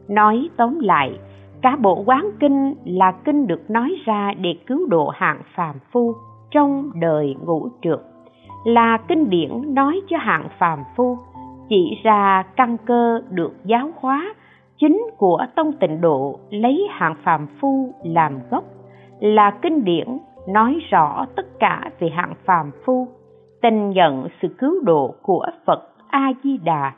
Nói 0.07 0.49
tóm 0.57 0.79
lại 0.79 1.11
cả 1.61 1.77
bộ 1.81 2.03
quán 2.05 2.31
kinh 2.39 2.73
là 2.85 3.11
kinh 3.11 3.47
được 3.47 3.69
nói 3.69 3.95
ra 4.05 4.33
để 4.41 4.55
cứu 4.67 4.87
độ 4.87 5.09
hạng 5.09 5.41
phàm 5.55 5.75
phu 5.91 6.13
trong 6.51 6.89
đời 6.95 7.35
ngũ 7.45 7.69
trượt 7.81 7.99
là 8.65 8.97
kinh 9.07 9.29
điển 9.29 9.73
nói 9.73 10.01
cho 10.07 10.17
hạng 10.17 10.47
phàm 10.59 10.79
phu 10.95 11.17
chỉ 11.69 11.97
ra 12.03 12.43
căn 12.55 12.77
cơ 12.85 13.21
được 13.29 13.53
giáo 13.65 13.89
hóa 13.99 14.33
chính 14.79 15.07
của 15.17 15.45
tông 15.55 15.73
tịnh 15.73 16.01
độ 16.01 16.39
lấy 16.49 16.87
hạng 16.91 17.15
phàm 17.23 17.47
phu 17.61 17.93
làm 18.03 18.39
gốc. 18.51 18.63
Là 19.19 19.51
kinh 19.61 19.83
điển 19.85 20.07
nói 20.49 20.79
rõ 20.89 21.25
tất 21.35 21.59
cả 21.59 21.89
về 21.99 22.09
hạng 22.09 22.33
phàm 22.45 22.71
phu 22.85 23.07
tình 23.61 23.89
nhận 23.89 24.27
sự 24.41 24.47
cứu 24.57 24.73
độ 24.83 25.15
của 25.21 25.45
Phật 25.65 25.89
A 26.09 26.31
Di 26.43 26.57
Đà, 26.57 26.91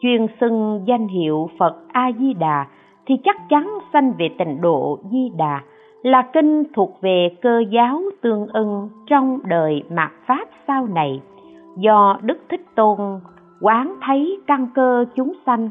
chuyên 0.00 0.26
xưng 0.40 0.84
danh 0.86 1.08
hiệu 1.08 1.50
Phật 1.58 1.76
A 1.92 2.10
Di 2.18 2.34
Đà 2.34 2.66
thì 3.08 3.16
chắc 3.24 3.36
chắn 3.48 3.78
sanh 3.92 4.12
về 4.18 4.28
tịnh 4.38 4.60
độ 4.60 4.98
Di 5.10 5.32
Đà 5.38 5.60
là 6.02 6.22
kinh 6.32 6.64
thuộc 6.74 6.98
về 7.00 7.28
cơ 7.42 7.62
giáo 7.70 8.02
tương 8.22 8.46
ưng 8.46 8.88
trong 9.06 9.38
đời 9.44 9.82
mạt 9.90 10.10
pháp 10.26 10.48
sau 10.66 10.86
này. 10.86 11.22
Do 11.76 12.18
Đức 12.22 12.38
Thích 12.48 12.66
Tôn 12.74 13.20
quán 13.60 13.94
thấy 14.06 14.40
căn 14.46 14.66
cơ 14.74 15.04
chúng 15.14 15.32
sanh 15.46 15.68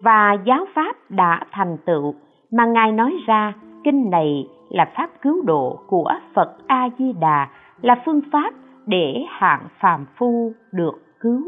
và 0.00 0.36
giáo 0.44 0.64
pháp 0.74 0.96
đã 1.08 1.40
thành 1.52 1.76
tựu 1.86 2.14
mà 2.52 2.66
ngài 2.66 2.92
nói 2.92 3.14
ra, 3.26 3.54
kinh 3.84 4.10
này 4.10 4.48
là 4.68 4.92
pháp 4.96 5.10
cứu 5.22 5.42
độ 5.44 5.78
của 5.86 6.12
Phật 6.34 6.56
A 6.66 6.88
Di 6.98 7.12
Đà 7.12 7.48
là 7.82 8.02
phương 8.06 8.20
pháp 8.32 8.54
để 8.86 9.24
hạng 9.28 9.66
phàm 9.80 10.06
phu 10.16 10.52
được 10.72 11.02
cứu. 11.20 11.42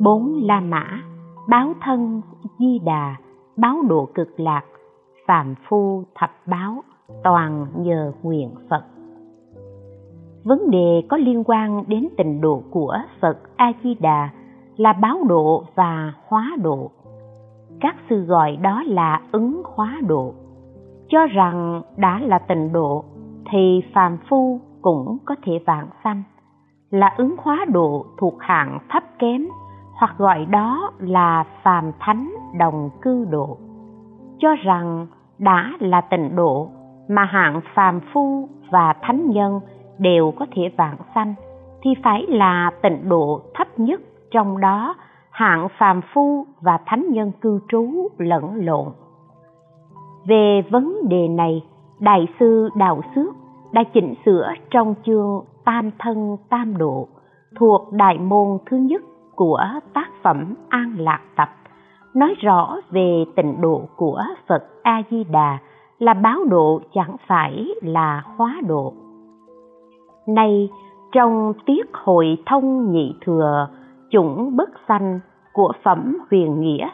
Bốn 0.00 0.40
la 0.42 0.60
mã 0.60 1.00
báo 1.48 1.74
thân 1.80 2.22
di 2.58 2.78
đà, 2.78 3.16
báo 3.56 3.82
độ 3.88 4.08
cực 4.14 4.40
lạc, 4.40 4.64
phàm 5.26 5.54
phu 5.68 6.02
thập 6.14 6.30
báo, 6.46 6.82
toàn 7.24 7.66
nhờ 7.76 8.12
nguyện 8.22 8.50
phật. 8.70 8.84
Vấn 10.44 10.70
đề 10.70 11.02
có 11.08 11.16
liên 11.16 11.44
quan 11.44 11.84
đến 11.86 12.08
tình 12.16 12.40
độ 12.40 12.62
của 12.70 12.98
phật 13.20 13.38
a 13.56 13.72
di 13.82 13.94
đà 13.94 14.28
là 14.76 14.92
báo 14.92 15.18
độ 15.28 15.64
và 15.74 16.12
hóa 16.26 16.56
độ. 16.62 16.90
Các 17.80 17.96
sư 18.10 18.24
gọi 18.24 18.56
đó 18.56 18.82
là 18.86 19.20
ứng 19.32 19.62
hóa 19.64 20.00
độ. 20.06 20.34
Cho 21.08 21.26
rằng 21.26 21.82
đã 21.96 22.20
là 22.20 22.38
tình 22.38 22.72
độ, 22.72 23.04
thì 23.50 23.82
phàm 23.94 24.18
phu 24.28 24.60
cũng 24.82 25.18
có 25.24 25.34
thể 25.42 25.52
vạn 25.66 25.86
sanh. 26.04 26.22
Là 26.90 27.14
ứng 27.16 27.34
hóa 27.38 27.64
độ 27.68 28.06
thuộc 28.18 28.34
hạng 28.38 28.78
thấp 28.88 29.02
kém 29.18 29.46
hoặc 29.94 30.14
gọi 30.18 30.44
đó 30.44 30.90
là 30.98 31.44
phàm 31.62 31.92
thánh 32.00 32.34
đồng 32.58 32.90
cư 33.02 33.24
độ. 33.30 33.56
Cho 34.38 34.54
rằng 34.64 35.06
đã 35.38 35.70
là 35.80 36.00
tịnh 36.00 36.36
độ 36.36 36.68
mà 37.08 37.24
hạng 37.24 37.60
phàm 37.74 38.00
phu 38.12 38.48
và 38.70 38.94
thánh 39.02 39.30
nhân 39.30 39.60
đều 39.98 40.32
có 40.38 40.46
thể 40.52 40.62
vạn 40.76 40.96
sanh, 41.14 41.34
thì 41.82 41.90
phải 42.02 42.26
là 42.28 42.70
tịnh 42.82 43.08
độ 43.08 43.40
thấp 43.54 43.68
nhất 43.76 44.00
trong 44.30 44.60
đó 44.60 44.94
hạng 45.30 45.68
phàm 45.78 46.00
phu 46.14 46.46
và 46.60 46.78
thánh 46.86 47.06
nhân 47.10 47.32
cư 47.40 47.60
trú 47.68 48.08
lẫn 48.18 48.54
lộn. 48.54 48.86
Về 50.26 50.62
vấn 50.70 51.08
đề 51.08 51.28
này, 51.28 51.64
đại 52.00 52.26
sư 52.40 52.68
đạo 52.76 53.00
xước 53.14 53.34
đã 53.72 53.84
chỉnh 53.94 54.14
sửa 54.24 54.48
trong 54.70 54.94
chương 55.06 55.44
tam 55.64 55.90
thân 55.98 56.36
tam 56.48 56.76
độ 56.76 57.08
thuộc 57.58 57.92
đại 57.92 58.18
môn 58.18 58.58
thứ 58.66 58.76
nhất 58.76 59.02
của 59.36 59.64
tác 59.92 60.08
phẩm 60.22 60.54
an 60.68 60.94
lạc 60.98 61.20
tập, 61.36 61.48
nói 62.14 62.34
rõ 62.40 62.76
về 62.90 63.24
tịnh 63.36 63.60
độ 63.60 63.88
của 63.96 64.22
phật 64.48 64.64
a 64.82 65.02
di 65.10 65.24
đà 65.24 65.58
là 65.98 66.14
báo 66.14 66.44
độ 66.44 66.80
chẳng 66.94 67.16
phải 67.26 67.68
là 67.82 68.22
hóa 68.36 68.60
độ. 68.66 68.92
Nay, 70.26 70.68
trong 71.12 71.52
tiết 71.66 71.86
hội 71.92 72.38
thông 72.46 72.92
nhị 72.92 73.14
thừa, 73.24 73.68
chủng 74.10 74.56
bất 74.56 74.70
sanh 74.88 75.20
của 75.52 75.72
phẩm 75.84 76.18
huyền 76.30 76.60
nghĩa, 76.60 76.88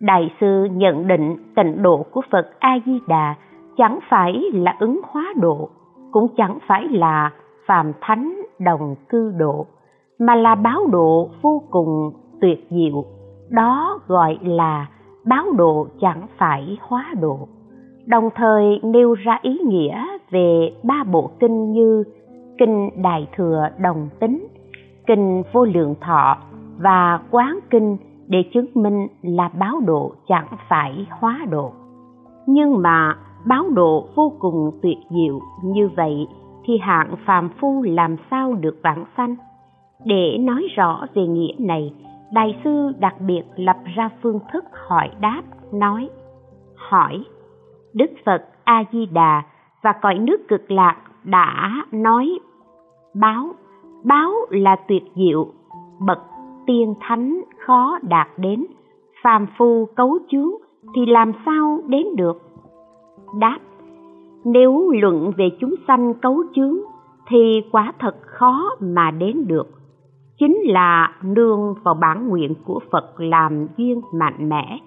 đại 0.00 0.34
sư 0.40 0.68
nhận 0.72 1.06
định 1.06 1.36
tịnh 1.56 1.82
độ 1.82 2.06
của 2.10 2.22
phật 2.30 2.50
a 2.58 2.78
di 2.86 3.00
đà 3.08 3.34
chẳng 3.76 3.98
phải 4.08 4.42
là 4.52 4.76
ứng 4.80 5.00
hóa 5.04 5.32
độ, 5.36 5.68
cũng 6.12 6.28
chẳng 6.36 6.58
phải 6.66 6.88
là 6.88 7.30
phàm 7.66 7.92
thánh 8.00 8.42
đồng 8.60 8.94
cư 9.08 9.32
độ 9.38 9.66
mà 10.26 10.34
là 10.34 10.54
báo 10.54 10.86
độ 10.90 11.28
vô 11.42 11.62
cùng 11.70 12.12
tuyệt 12.40 12.66
diệu. 12.70 13.04
Đó 13.50 14.00
gọi 14.06 14.38
là 14.42 14.86
báo 15.24 15.44
độ 15.56 15.86
chẳng 16.00 16.26
phải 16.38 16.78
hóa 16.80 17.14
độ. 17.20 17.48
Đồng 18.06 18.30
thời 18.34 18.80
nêu 18.82 19.14
ra 19.14 19.38
ý 19.42 19.58
nghĩa 19.58 20.06
về 20.30 20.72
ba 20.82 21.04
bộ 21.12 21.30
kinh 21.40 21.72
như 21.72 22.04
kinh 22.58 22.90
đại 23.02 23.28
thừa 23.36 23.68
đồng 23.78 24.08
tính, 24.20 24.46
kinh 25.06 25.42
vô 25.52 25.64
lượng 25.64 25.94
thọ 26.00 26.36
và 26.78 27.20
quán 27.30 27.58
kinh 27.70 27.96
để 28.26 28.44
chứng 28.54 28.66
minh 28.74 29.06
là 29.22 29.50
báo 29.58 29.80
độ 29.86 30.12
chẳng 30.28 30.46
phải 30.68 31.06
hóa 31.10 31.38
độ. 31.50 31.72
Nhưng 32.46 32.82
mà 32.82 33.16
báo 33.46 33.64
độ 33.74 34.08
vô 34.14 34.32
cùng 34.38 34.70
tuyệt 34.82 34.98
diệu 35.10 35.40
như 35.64 35.90
vậy 35.96 36.26
thì 36.64 36.78
hạng 36.78 37.14
phàm 37.26 37.50
phu 37.60 37.82
làm 37.82 38.16
sao 38.30 38.54
được 38.54 38.76
vãng 38.82 39.04
sanh? 39.16 39.36
Để 40.04 40.38
nói 40.40 40.68
rõ 40.76 41.06
về 41.14 41.26
nghĩa 41.26 41.54
này, 41.58 41.92
đại 42.32 42.60
sư 42.64 42.92
đặc 42.98 43.14
biệt 43.20 43.42
lập 43.56 43.76
ra 43.94 44.10
phương 44.22 44.38
thức 44.52 44.64
hỏi 44.86 45.10
đáp, 45.20 45.42
nói, 45.72 46.10
hỏi, 46.74 47.24
đức 47.94 48.10
phật 48.24 48.44
a 48.64 48.84
di 48.92 49.06
đà 49.06 49.42
và 49.82 49.92
cõi 49.92 50.18
nước 50.18 50.48
cực 50.48 50.70
lạc 50.70 50.96
đã 51.24 51.84
nói, 51.92 52.38
báo 53.14 53.54
báo 54.04 54.32
là 54.50 54.76
tuyệt 54.88 55.02
diệu, 55.14 55.46
bậc 56.06 56.18
tiên 56.66 56.94
thánh 57.00 57.40
khó 57.66 57.98
đạt 58.02 58.28
đến, 58.36 58.66
phàm 59.22 59.46
phu 59.58 59.88
cấu 59.96 60.18
chướng 60.30 60.50
thì 60.94 61.06
làm 61.06 61.32
sao 61.46 61.80
đến 61.86 62.06
được? 62.16 62.42
Đáp, 63.38 63.58
nếu 64.44 64.90
luận 64.90 65.32
về 65.36 65.50
chúng 65.60 65.74
sanh 65.88 66.14
cấu 66.14 66.42
chướng 66.54 66.78
thì 67.28 67.62
quả 67.72 67.92
thật 67.98 68.16
khó 68.22 68.70
mà 68.80 69.10
đến 69.10 69.44
được 69.46 69.81
chính 70.42 70.58
là 70.64 71.12
nương 71.22 71.74
vào 71.84 71.94
bản 71.94 72.28
nguyện 72.28 72.54
của 72.64 72.80
phật 72.92 73.20
làm 73.20 73.66
duyên 73.76 74.00
mạnh 74.14 74.48
mẽ, 74.48 74.78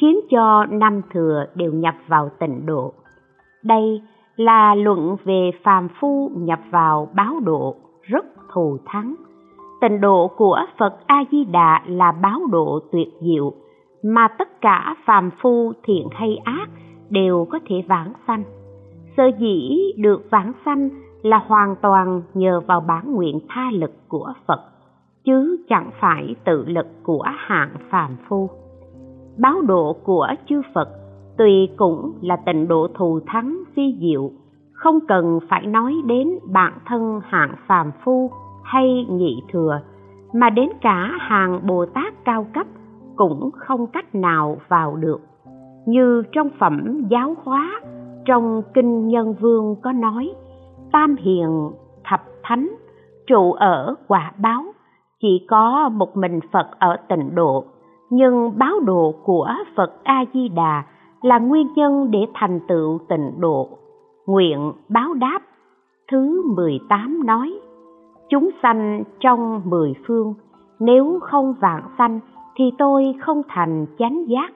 khiến 0.00 0.20
cho 0.30 0.66
năm 0.66 1.00
thừa 1.12 1.44
đều 1.54 1.72
nhập 1.72 1.94
vào 2.08 2.30
tịnh 2.38 2.66
độ. 2.66 2.92
Đây 3.64 4.02
là 4.36 4.74
luận 4.74 5.16
về 5.24 5.50
phàm 5.64 5.88
phu 6.00 6.30
nhập 6.36 6.58
vào 6.70 7.08
báo 7.14 7.40
độ 7.44 7.74
rất 8.02 8.24
thù 8.52 8.78
thắng. 8.84 9.14
Tịnh 9.80 10.00
độ 10.00 10.30
của 10.36 10.58
phật 10.78 10.94
a 11.06 11.24
di 11.30 11.44
đà 11.44 11.82
là 11.86 12.12
báo 12.12 12.40
độ 12.50 12.80
tuyệt 12.92 13.08
diệu, 13.20 13.52
mà 14.02 14.28
tất 14.28 14.60
cả 14.60 14.96
phàm 15.04 15.30
phu 15.42 15.72
thiện 15.82 16.08
hay 16.12 16.36
ác 16.44 16.68
đều 17.10 17.46
có 17.50 17.58
thể 17.68 17.82
vãng 17.88 18.12
sanh. 18.26 18.44
Sở 19.16 19.24
dĩ 19.38 19.78
được 19.96 20.30
vãng 20.30 20.52
sanh 20.64 20.88
là 21.22 21.38
hoàn 21.46 21.76
toàn 21.82 22.22
nhờ 22.34 22.60
vào 22.66 22.80
bản 22.80 23.14
nguyện 23.14 23.40
tha 23.48 23.70
lực 23.72 23.92
của 24.08 24.32
phật 24.46 24.73
chứ 25.24 25.56
chẳng 25.68 25.90
phải 26.00 26.34
tự 26.44 26.64
lực 26.66 26.86
của 27.02 27.24
hạng 27.36 27.70
phàm 27.90 28.16
phu. 28.28 28.50
Báo 29.38 29.60
độ 29.60 29.96
của 30.04 30.28
chư 30.48 30.62
phật 30.74 30.88
tùy 31.38 31.68
cũng 31.76 32.12
là 32.20 32.36
tịnh 32.36 32.68
độ 32.68 32.88
thù 32.94 33.20
thắng 33.26 33.62
phi 33.76 33.96
diệu, 34.00 34.30
không 34.72 34.98
cần 35.08 35.38
phải 35.48 35.66
nói 35.66 35.94
đến 36.04 36.28
bản 36.52 36.72
thân 36.86 37.20
hạng 37.24 37.54
phàm 37.66 37.90
phu 38.04 38.30
hay 38.64 39.06
nhị 39.10 39.42
thừa, 39.52 39.80
mà 40.32 40.50
đến 40.50 40.68
cả 40.80 41.10
hàng 41.18 41.60
bồ 41.66 41.86
tát 41.86 42.24
cao 42.24 42.46
cấp 42.54 42.66
cũng 43.16 43.50
không 43.56 43.86
cách 43.86 44.14
nào 44.14 44.56
vào 44.68 44.96
được. 44.96 45.20
Như 45.86 46.22
trong 46.32 46.48
phẩm 46.58 47.04
giáo 47.10 47.34
hóa, 47.44 47.80
trong 48.24 48.62
kinh 48.74 49.08
nhân 49.08 49.34
vương 49.40 49.76
có 49.82 49.92
nói, 49.92 50.34
tam 50.92 51.16
hiền 51.16 51.70
thập 52.04 52.20
thánh 52.42 52.70
trụ 53.26 53.52
ở 53.52 53.94
quả 54.08 54.32
báo 54.38 54.64
chỉ 55.24 55.46
có 55.48 55.88
một 55.88 56.16
mình 56.16 56.40
phật 56.52 56.66
ở 56.78 56.96
tịnh 57.08 57.34
độ. 57.34 57.64
Nhưng 58.10 58.52
báo 58.58 58.80
độ 58.80 59.14
của 59.24 59.48
phật 59.76 59.92
a 60.02 60.24
di 60.34 60.48
đà 60.48 60.82
là 61.22 61.38
nguyên 61.38 61.66
nhân 61.76 62.10
để 62.10 62.26
thành 62.34 62.60
tựu 62.68 62.98
tịnh 63.08 63.30
độ. 63.38 63.68
Nguyện 64.26 64.72
báo 64.88 65.14
đáp. 65.14 65.38
Thứ 66.10 66.42
18 66.56 67.26
nói, 67.26 67.60
chúng 68.28 68.50
sanh 68.62 69.02
trong 69.20 69.60
mười 69.64 69.94
phương, 70.06 70.34
nếu 70.80 71.18
không 71.22 71.54
vạn 71.60 71.82
sanh 71.98 72.20
thì 72.56 72.64
tôi 72.78 73.14
không 73.20 73.42
thành 73.48 73.86
chánh 73.98 74.24
giác. 74.28 74.52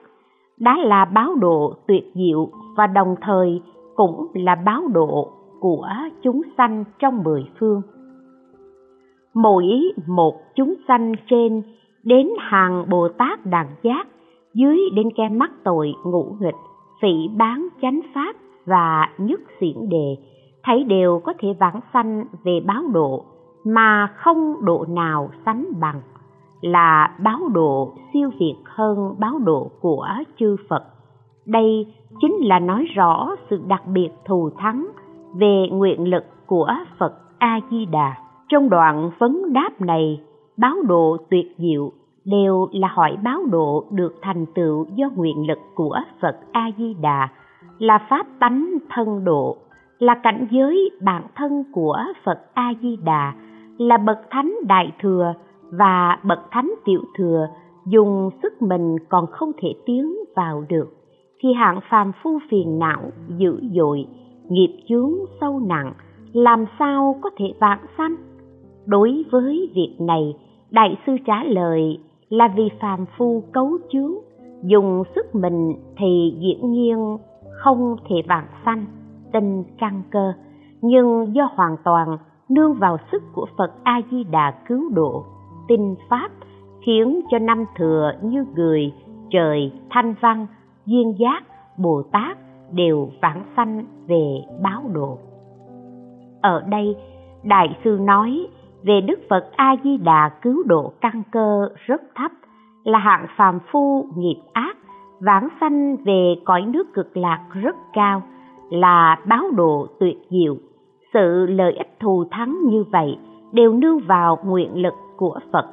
Đã 0.59 0.77
là 0.77 1.05
báo 1.05 1.35
độ 1.35 1.73
tuyệt 1.87 2.11
diệu 2.15 2.49
và 2.77 2.87
đồng 2.87 3.15
thời 3.21 3.61
cũng 3.95 4.27
là 4.33 4.55
báo 4.65 4.81
độ 4.93 5.31
của 5.59 5.87
chúng 6.21 6.41
sanh 6.57 6.83
trong 6.99 7.23
mười 7.23 7.45
phương 7.59 7.81
mỗi 9.33 9.65
một 10.07 10.33
chúng 10.55 10.73
sanh 10.87 11.13
trên 11.29 11.61
đến 12.03 12.27
hàng 12.39 12.85
bồ 12.89 13.07
tát 13.17 13.45
đàn 13.45 13.67
giác, 13.83 14.07
dưới 14.53 14.79
đến 14.95 15.09
ke 15.17 15.29
mắt 15.29 15.51
tội 15.63 15.93
ngũ 16.05 16.35
nghịch, 16.39 16.55
phỉ 17.01 17.27
bán 17.37 17.67
chánh 17.81 17.99
pháp 18.15 18.35
và 18.65 19.09
nhất 19.17 19.39
xiển 19.59 19.89
đề, 19.89 20.15
thấy 20.63 20.83
đều 20.83 21.21
có 21.25 21.33
thể 21.39 21.47
vãng 21.59 21.79
sanh 21.93 22.25
về 22.43 22.59
báo 22.65 22.83
độ, 22.93 23.25
mà 23.65 24.07
không 24.15 24.65
độ 24.65 24.85
nào 24.89 25.29
sánh 25.45 25.65
bằng, 25.79 26.01
là 26.61 27.15
báo 27.23 27.39
độ 27.53 27.93
siêu 28.13 28.29
việt 28.39 28.55
hơn 28.65 29.15
báo 29.19 29.39
độ 29.39 29.71
của 29.81 30.07
chư 30.39 30.55
Phật. 30.69 30.83
Đây 31.45 31.85
chính 32.21 32.35
là 32.41 32.59
nói 32.59 32.85
rõ 32.95 33.35
sự 33.49 33.61
đặc 33.67 33.87
biệt 33.87 34.09
thù 34.25 34.49
thắng 34.57 34.87
về 35.35 35.67
nguyện 35.71 36.09
lực 36.09 36.23
của 36.45 36.73
Phật 36.97 37.13
A 37.39 37.59
Di 37.71 37.85
Đà. 37.85 38.28
Trong 38.49 38.69
đoạn 38.69 39.11
vấn 39.19 39.53
đáp 39.53 39.81
này, 39.81 40.21
báo 40.57 40.75
độ 40.87 41.17
tuyệt 41.29 41.55
diệu 41.57 41.91
đều 42.25 42.67
là 42.71 42.87
hỏi 42.87 43.17
báo 43.23 43.41
độ 43.51 43.85
được 43.91 44.15
thành 44.21 44.45
tựu 44.55 44.85
do 44.95 45.09
nguyện 45.15 45.47
lực 45.47 45.59
của 45.75 45.99
Phật 46.21 46.37
A 46.51 46.71
Di 46.77 46.95
Đà, 47.01 47.29
là 47.79 48.07
pháp 48.09 48.27
tánh 48.39 48.73
thân 48.89 49.23
độ, 49.23 49.57
là 49.99 50.15
cảnh 50.23 50.47
giới 50.51 50.89
bản 51.01 51.23
thân 51.35 51.63
của 51.73 51.97
Phật 52.23 52.39
A 52.53 52.73
Di 52.81 52.97
Đà, 53.03 53.33
là 53.77 53.97
bậc 53.97 54.17
thánh 54.29 54.55
đại 54.67 54.91
thừa 55.01 55.33
và 55.71 56.17
bậc 56.23 56.39
thánh 56.51 56.73
tiểu 56.85 57.01
thừa 57.17 57.47
dùng 57.85 58.29
sức 58.43 58.61
mình 58.61 58.95
còn 59.09 59.25
không 59.27 59.51
thể 59.61 59.73
tiến 59.85 60.15
vào 60.35 60.63
được. 60.69 60.87
Thì 61.39 61.53
hạng 61.53 61.79
phàm 61.89 62.11
phu 62.23 62.39
phiền 62.51 62.79
não 62.79 63.01
dữ 63.37 63.59
dội 63.75 64.05
nghiệp 64.49 64.79
chướng 64.89 65.13
sâu 65.41 65.59
nặng 65.59 65.93
làm 66.33 66.65
sao 66.79 67.15
có 67.21 67.29
thể 67.37 67.53
vạn 67.59 67.79
sanh? 67.97 68.15
Đối 68.85 69.23
với 69.31 69.69
việc 69.75 69.95
này, 69.99 70.35
đại 70.71 70.97
sư 71.05 71.15
trả 71.25 71.43
lời 71.43 71.99
là 72.29 72.47
vì 72.55 72.69
phàm 72.81 73.05
phu 73.17 73.43
cấu 73.51 73.77
chướng, 73.91 74.13
dùng 74.63 75.03
sức 75.15 75.35
mình 75.35 75.73
thì 75.97 76.33
dĩ 76.39 76.67
nhiên 76.67 77.17
không 77.51 77.95
thể 78.09 78.15
vạn 78.27 78.45
sanh, 78.65 78.85
tinh 79.31 79.63
căn 79.77 80.01
cơ. 80.11 80.33
Nhưng 80.81 81.35
do 81.35 81.49
hoàn 81.55 81.75
toàn 81.83 82.17
nương 82.49 82.73
vào 82.73 82.97
sức 83.11 83.23
của 83.33 83.45
phật 83.57 83.71
a 83.83 84.01
di 84.11 84.23
đà 84.23 84.51
cứu 84.67 84.89
độ, 84.89 85.23
tinh 85.67 85.95
pháp 86.09 86.31
khiến 86.85 87.21
cho 87.31 87.39
năm 87.39 87.65
thừa 87.77 88.11
như 88.21 88.45
người, 88.55 88.93
trời, 89.29 89.71
thanh 89.89 90.15
văn, 90.21 90.47
duyên 90.85 91.15
giác, 91.19 91.43
bồ 91.77 92.03
tát 92.11 92.37
đều 92.71 93.09
vãng 93.21 93.43
sanh 93.55 93.85
về 94.07 94.41
báo 94.63 94.83
độ. 94.93 95.17
Ở 96.41 96.63
đây, 96.69 96.95
đại 97.43 97.77
sư 97.83 97.97
nói 98.01 98.47
về 98.83 99.01
đức 99.01 99.19
phật 99.29 99.49
a 99.55 99.75
di 99.83 99.97
đà 99.97 100.29
cứu 100.41 100.63
độ 100.65 100.93
căn 101.01 101.23
cơ 101.31 101.69
rất 101.85 102.01
thấp, 102.15 102.31
là 102.83 102.99
hạng 102.99 103.25
phàm 103.37 103.59
phu, 103.71 104.07
nghiệp 104.15 104.41
ác, 104.53 104.77
vãng 105.19 105.47
sanh 105.61 105.95
về 106.05 106.35
cõi 106.45 106.61
nước 106.61 106.93
cực 106.93 107.17
lạc 107.17 107.45
rất 107.53 107.75
cao, 107.93 108.21
là 108.69 109.19
báo 109.25 109.51
độ 109.55 109.87
tuyệt 109.99 110.17
diệu. 110.29 110.55
Sự 111.13 111.45
lợi 111.45 111.73
ích 111.73 111.99
thù 111.99 112.25
thắng 112.31 112.57
như 112.63 112.83
vậy 112.91 113.17
đều 113.51 113.73
nương 113.73 113.99
vào 114.07 114.37
nguyện 114.45 114.81
lực 114.81 114.93
của 115.17 115.39
phật. 115.51 115.65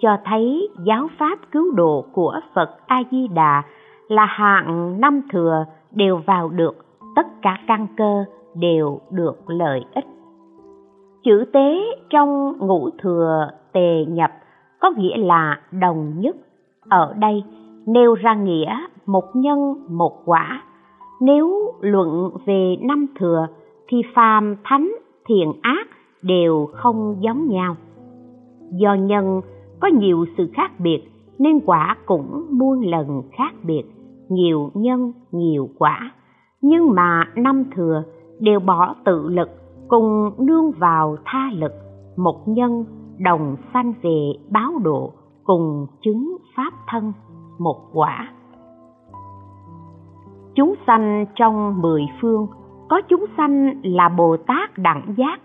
Cho 0.00 0.16
thấy 0.24 0.68
giáo 0.86 1.08
pháp 1.18 1.38
cứu 1.52 1.70
độ 1.74 2.04
của 2.12 2.40
phật 2.54 2.70
a 2.86 3.02
di 3.10 3.28
đà 3.28 3.62
là 4.08 4.24
hạng 4.24 5.00
năm 5.00 5.20
thừa 5.32 5.64
đều 5.90 6.16
vào 6.26 6.48
được, 6.48 6.76
tất 7.16 7.26
cả 7.42 7.58
căn 7.66 7.86
cơ 7.96 8.24
đều 8.54 9.00
được 9.10 9.50
lợi 9.50 9.84
ích 9.94 10.11
chữ 11.24 11.44
tế 11.52 11.78
trong 12.10 12.58
ngũ 12.58 12.90
thừa 12.98 13.48
tề 13.72 14.04
nhập 14.08 14.30
có 14.80 14.90
nghĩa 14.96 15.16
là 15.16 15.60
đồng 15.80 16.20
nhất. 16.20 16.36
Ở 16.88 17.14
đây, 17.18 17.44
nêu 17.86 18.14
ra 18.14 18.34
nghĩa 18.34 18.76
một 19.06 19.24
nhân, 19.34 19.74
một 19.88 20.22
quả. 20.24 20.62
Nếu 21.20 21.72
luận 21.80 22.30
về 22.46 22.76
năm 22.80 23.06
thừa, 23.18 23.46
thì 23.88 24.02
phàm 24.14 24.56
thánh, 24.64 24.92
thiện 25.26 25.52
ác 25.62 25.86
đều 26.22 26.68
không 26.72 27.16
giống 27.20 27.48
nhau. 27.48 27.76
Do 28.70 28.94
nhân 28.94 29.40
có 29.80 29.88
nhiều 29.88 30.24
sự 30.36 30.50
khác 30.54 30.70
biệt, 30.78 31.02
nên 31.38 31.60
quả 31.66 31.96
cũng 32.06 32.46
muôn 32.50 32.80
lần 32.80 33.22
khác 33.32 33.54
biệt. 33.62 33.82
Nhiều 34.28 34.70
nhân, 34.74 35.12
nhiều 35.32 35.68
quả. 35.78 36.12
Nhưng 36.60 36.94
mà 36.94 37.24
năm 37.36 37.64
thừa 37.76 38.02
đều 38.40 38.60
bỏ 38.60 38.94
tự 39.04 39.28
lực 39.28 39.48
cùng 39.92 40.30
nương 40.38 40.70
vào 40.70 41.16
tha 41.24 41.50
lực, 41.54 41.72
một 42.16 42.48
nhân 42.48 42.84
đồng 43.18 43.56
sanh 43.72 43.92
về 44.02 44.32
báo 44.50 44.72
độ 44.82 45.12
cùng 45.44 45.86
chứng 46.02 46.36
pháp 46.56 46.72
thân, 46.88 47.12
một 47.58 47.76
quả. 47.92 48.28
Chúng 50.54 50.74
sanh 50.86 51.26
trong 51.34 51.80
mười 51.82 52.02
phương, 52.20 52.46
có 52.88 53.00
chúng 53.08 53.24
sanh 53.36 53.80
là 53.82 54.08
bồ 54.08 54.36
tát 54.36 54.78
đẳng 54.78 55.14
giác, 55.16 55.40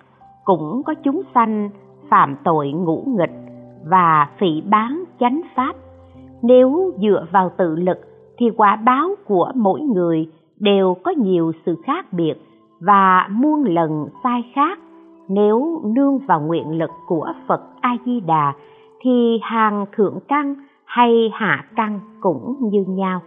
cũng 0.46 0.82
có 0.86 0.94
chúng 1.04 1.22
sanh 1.36 1.70
phạm 2.10 2.36
tội 2.44 2.72
ngũ 2.72 3.04
nghịch 3.08 3.36
và 3.90 4.30
phỉ 4.40 4.62
bán 4.62 5.04
chánh 5.20 5.42
pháp. 5.56 5.76
Nếu 6.42 6.92
dựa 7.02 7.26
vào 7.32 7.52
tự 7.58 7.76
lực 7.76 7.98
thì 8.38 8.46
quả 8.58 8.76
báo 8.76 9.10
của 9.26 9.52
mỗi 9.56 9.82
người 9.82 10.32
đều 10.60 10.96
có 11.04 11.12
nhiều 11.12 11.52
sự 11.66 11.76
khác 11.86 12.14
biệt 12.14 12.47
và 12.80 13.28
muôn 13.32 13.64
lần 13.64 14.08
sai 14.24 14.52
khác, 14.56 14.80
nếu 15.30 15.82
nương 15.84 16.18
vào 16.18 16.42
nguyện 16.42 16.78
lực 16.78 16.92
của 17.08 17.34
phật 17.48 17.62
a 17.82 17.98
di 18.06 18.20
đà 18.20 18.54
thì 19.02 19.40
hàng 19.42 19.86
thượng 19.96 20.20
căn 20.28 20.56
hay 20.86 21.32
hạ 21.34 21.66
căn 21.76 22.00
cũng 22.22 22.56
như 22.60 22.86
nhau. 22.88 23.22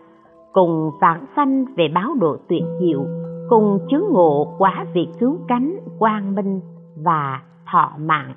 Cùng 0.52 0.90
vãng 1.00 1.26
sanh 1.36 1.64
về 1.76 1.88
báo 1.94 2.14
độ 2.20 2.36
tuyệt 2.48 2.64
diệu, 2.80 3.04
cùng 3.48 3.78
chứng 3.90 4.08
ngộ 4.12 4.54
quả 4.58 4.84
vị 4.94 5.08
cứu 5.20 5.38
cánh 5.48 5.76
quang 5.98 6.34
minh 6.34 6.60
và 7.04 7.40
thọ 7.72 7.92
mạng. 7.98 8.34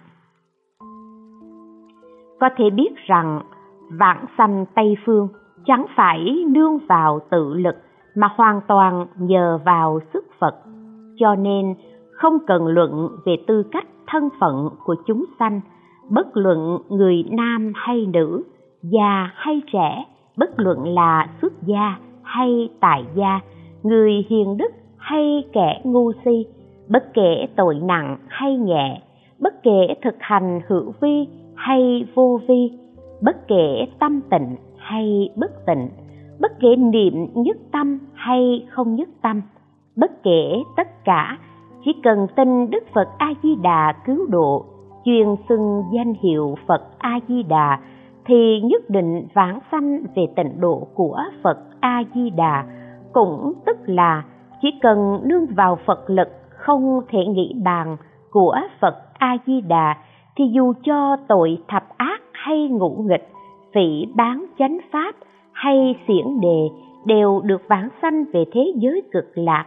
Có 2.39 2.49
thể 2.57 2.69
biết 2.69 2.95
rằng, 3.07 3.41
vãng 3.99 4.25
sanh 4.37 4.65
tây 4.75 4.97
phương 5.05 5.27
chẳng 5.65 5.85
phải 5.95 6.45
nương 6.47 6.77
vào 6.89 7.19
tự 7.29 7.53
lực 7.53 7.75
mà 8.15 8.27
hoàn 8.35 8.61
toàn 8.67 9.07
nhờ 9.17 9.59
vào 9.65 9.99
sức 10.13 10.25
phật 10.39 10.55
cho 11.19 11.35
nên, 11.35 11.75
không 12.11 12.37
cần 12.47 12.67
luận 12.67 13.09
về 13.25 13.35
tư 13.47 13.63
cách 13.71 13.87
thân 14.07 14.29
phận 14.39 14.69
của 14.85 14.95
chúng 15.07 15.25
sanh. 15.39 15.61
Bất 16.09 16.37
luận 16.37 16.77
người 16.89 17.23
nam 17.29 17.71
hay 17.75 18.05
nữ, 18.13 18.43
già 18.81 19.31
hay 19.35 19.61
trẻ, 19.73 20.05
bất 20.37 20.59
luận 20.59 20.87
là 20.87 21.27
xuất 21.41 21.53
gia 21.65 21.97
hay 22.23 22.69
tại 22.79 23.03
gia, 23.15 23.39
người 23.83 24.25
hiền 24.29 24.57
đức 24.57 24.71
hay 24.97 25.43
kẻ 25.53 25.81
ngu 25.83 26.11
si, 26.25 26.45
bất 26.89 27.13
kể 27.13 27.47
tội 27.55 27.75
nặng 27.83 28.17
hay 28.27 28.57
nhẹ, 28.57 29.01
bất 29.39 29.63
kể 29.63 29.95
thực 30.03 30.15
hành 30.19 30.61
hữu 30.67 30.93
vi 31.01 31.27
hay 31.55 32.05
vô 32.15 32.39
vi, 32.47 32.71
bất 33.21 33.47
kể 33.47 33.85
tâm 33.99 34.21
tịnh 34.29 34.55
hay 34.77 35.29
bất 35.35 35.65
tịnh, 35.65 35.89
bất 36.41 36.51
kể 36.59 36.75
niệm 36.75 37.13
nhất 37.33 37.57
tâm 37.71 37.99
hay 38.13 38.65
không 38.69 38.95
nhất 38.95 39.09
tâm 39.21 39.41
bất 39.95 40.23
kể 40.23 40.63
tất 40.75 41.05
cả, 41.05 41.37
chỉ 41.85 41.93
cần 42.03 42.27
tin 42.35 42.69
đức 42.69 42.83
phật 42.93 43.07
a 43.17 43.33
di 43.43 43.55
đà 43.55 43.93
cứu 44.05 44.25
độ, 44.29 44.65
chuyên 45.05 45.27
xưng 45.49 45.83
danh 45.93 46.13
hiệu 46.13 46.55
phật 46.67 46.81
a 46.97 47.19
di 47.27 47.43
đà 47.43 47.79
thì 48.25 48.61
nhất 48.61 48.89
định 48.89 49.27
vãng 49.33 49.59
sanh 49.71 49.99
về 50.15 50.27
tịnh 50.35 50.61
độ 50.61 50.87
của 50.93 51.23
phật 51.43 51.57
a 51.79 52.03
di 52.15 52.29
đà 52.29 52.65
cũng 53.13 53.53
tức 53.65 53.77
là 53.85 54.23
chỉ 54.61 54.69
cần 54.81 55.19
nương 55.23 55.45
vào 55.45 55.77
phật 55.85 56.09
lực 56.09 56.27
không 56.49 57.01
thể 57.09 57.25
nghĩ 57.25 57.53
bàn 57.63 57.97
của 58.31 58.57
phật 58.81 58.95
a 59.13 59.37
di 59.45 59.61
đà 59.61 59.97
thì 60.35 60.43
dù 60.53 60.73
cho 60.83 61.17
tội 61.27 61.57
thập 61.67 61.83
ác 61.97 62.21
hay 62.33 62.67
ngũ 62.67 62.89
nghịch, 62.89 63.27
phỉ 63.73 64.05
bán 64.15 64.45
chánh 64.59 64.77
pháp 64.91 65.15
hay 65.51 65.95
xiển 66.07 66.39
đề 66.41 66.69
đều 67.05 67.41
được 67.43 67.61
vãng 67.69 67.89
sanh 68.01 68.23
về 68.33 68.45
thế 68.51 68.73
giới 68.75 69.01
cực 69.11 69.31
lạc 69.35 69.65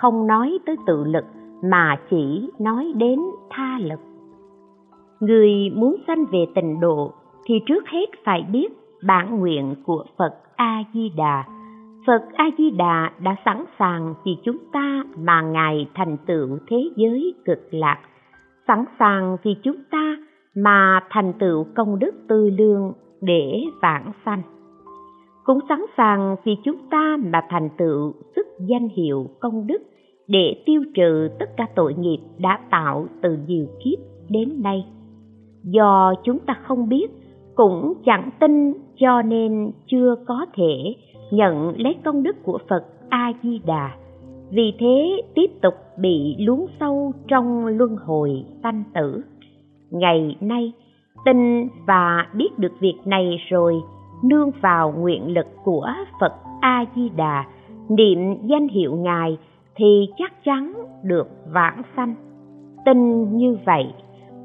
không 0.00 0.26
nói 0.26 0.58
tới 0.66 0.76
tự 0.86 1.04
lực 1.04 1.24
mà 1.62 1.96
chỉ 2.10 2.50
nói 2.58 2.92
đến 2.96 3.20
tha 3.50 3.78
lực. 3.78 4.00
Người 5.20 5.50
muốn 5.74 5.96
sanh 6.06 6.24
về 6.32 6.46
tịnh 6.54 6.80
độ 6.80 7.12
thì 7.46 7.54
trước 7.66 7.88
hết 7.88 8.06
phải 8.24 8.46
biết 8.52 8.68
bản 9.06 9.40
nguyện 9.40 9.74
của 9.86 10.04
phật 10.18 10.34
a 10.56 10.82
di 10.94 11.12
đà 11.16 11.44
phật 12.06 12.22
a 12.34 12.44
di 12.58 12.70
đà 12.70 13.10
đã 13.22 13.36
sẵn 13.44 13.64
sàng 13.78 14.14
vì 14.24 14.36
chúng 14.44 14.58
ta 14.72 15.04
mà 15.18 15.42
ngài 15.42 15.88
thành 15.94 16.16
tựu 16.26 16.58
thế 16.68 16.76
giới 16.96 17.34
cực 17.44 17.68
lạc. 17.70 17.98
Sẵn 18.66 18.84
sàng 18.98 19.36
vì 19.42 19.56
chúng 19.62 19.76
ta 19.90 20.16
mà 20.56 21.00
thành 21.10 21.32
tựu 21.38 21.66
công 21.76 21.98
đức 21.98 22.14
tư 22.28 22.50
lương 22.58 22.92
để 23.20 23.62
vãng 23.82 24.12
sanh. 24.24 24.42
Cũng 25.44 25.58
sẵn 25.68 25.84
sàng 25.96 26.36
vì 26.44 26.56
chúng 26.64 26.76
ta 26.90 27.16
mà 27.32 27.40
thành 27.48 27.68
tựu 27.78 28.12
sức 28.36 28.45
danh 28.58 28.88
hiệu 28.88 29.26
công 29.40 29.66
đức 29.66 29.82
để 30.28 30.62
tiêu 30.66 30.82
trừ 30.94 31.28
tất 31.38 31.56
cả 31.56 31.66
tội 31.74 31.94
nghiệp 31.94 32.18
đã 32.38 32.58
tạo 32.70 33.06
từ 33.22 33.38
nhiều 33.46 33.66
kiếp 33.84 33.98
đến 34.28 34.62
nay. 34.62 34.86
Do 35.62 36.14
chúng 36.24 36.38
ta 36.38 36.54
không 36.62 36.88
biết, 36.88 37.10
cũng 37.54 37.92
chẳng 38.04 38.30
tin 38.40 38.72
cho 38.96 39.22
nên 39.22 39.70
chưa 39.86 40.14
có 40.26 40.46
thể 40.54 40.94
nhận 41.30 41.80
lấy 41.80 41.94
công 42.04 42.22
đức 42.22 42.36
của 42.44 42.58
phật 42.68 42.84
a 43.08 43.32
di 43.42 43.60
đà 43.66 43.90
vì 44.50 44.72
thế 44.78 45.22
tiếp 45.34 45.50
tục 45.62 45.74
bị 45.98 46.36
luống 46.38 46.66
sâu 46.80 47.12
trong 47.28 47.66
luân 47.66 47.96
hồi 47.96 48.44
sanh 48.62 48.84
tử. 48.94 49.22
Ngày 49.90 50.36
nay, 50.40 50.72
tin 51.24 51.68
và 51.86 52.26
biết 52.34 52.58
được 52.58 52.72
việc 52.80 52.96
này 53.04 53.36
rồi, 53.48 53.74
nương 54.24 54.50
vào 54.60 54.94
nguyện 54.98 55.34
lực 55.34 55.46
của 55.64 55.88
phật 56.20 56.32
a 56.60 56.84
di 56.94 57.08
đà 57.16 57.44
niệm 57.88 58.18
danh 58.44 58.68
hiệu 58.68 58.96
ngài 58.96 59.38
thì 59.74 60.08
chắc 60.18 60.44
chắn 60.44 60.72
được 61.04 61.28
vãng 61.52 61.82
sanh. 61.96 62.14
Tin 62.84 63.30
như 63.36 63.58
vậy, 63.66 63.94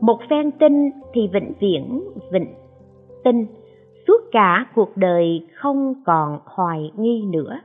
một 0.01 0.19
phen 0.29 0.51
tin 0.51 0.91
thì 1.13 1.27
vĩnh 1.33 1.53
viễn 1.59 2.01
vĩnh 2.31 2.53
tin. 3.23 3.45
Suốt 4.07 4.21
cả 4.31 4.65
cuộc 4.75 4.97
đời 4.97 5.47
không 5.55 5.93
còn 6.05 6.39
hoài 6.45 6.91
nghi 6.97 7.23
nữa. 7.31 7.59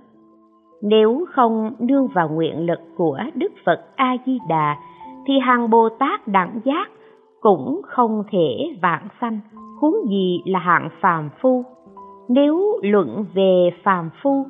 Nếu 0.83 1.25
không 1.31 1.73
nương 1.79 2.09
vào 2.09 2.29
nguyện 2.29 2.67
lực 2.67 2.81
của 2.97 3.19
đức 3.35 3.53
phật 3.67 3.81
a 3.97 4.17
di 4.27 4.39
đà 4.49 4.77
thì 5.27 5.39
hàng 5.39 5.71
bồ 5.71 5.89
tát 5.89 6.29
đẳng 6.29 6.61
giác 6.65 6.91
cũng 7.41 7.81
không 7.85 8.23
thể 8.31 8.75
vãng 8.83 9.09
sanh. 9.21 9.41
Huống 9.81 9.97
gì 10.09 10.41
là 10.45 10.59
hạng 10.59 10.89
phàm 11.01 11.31
phu? 11.41 11.65
Nếu 12.29 12.81
luận 12.83 13.25
về 13.35 13.71
phàm 13.83 14.11
phu 14.23 14.47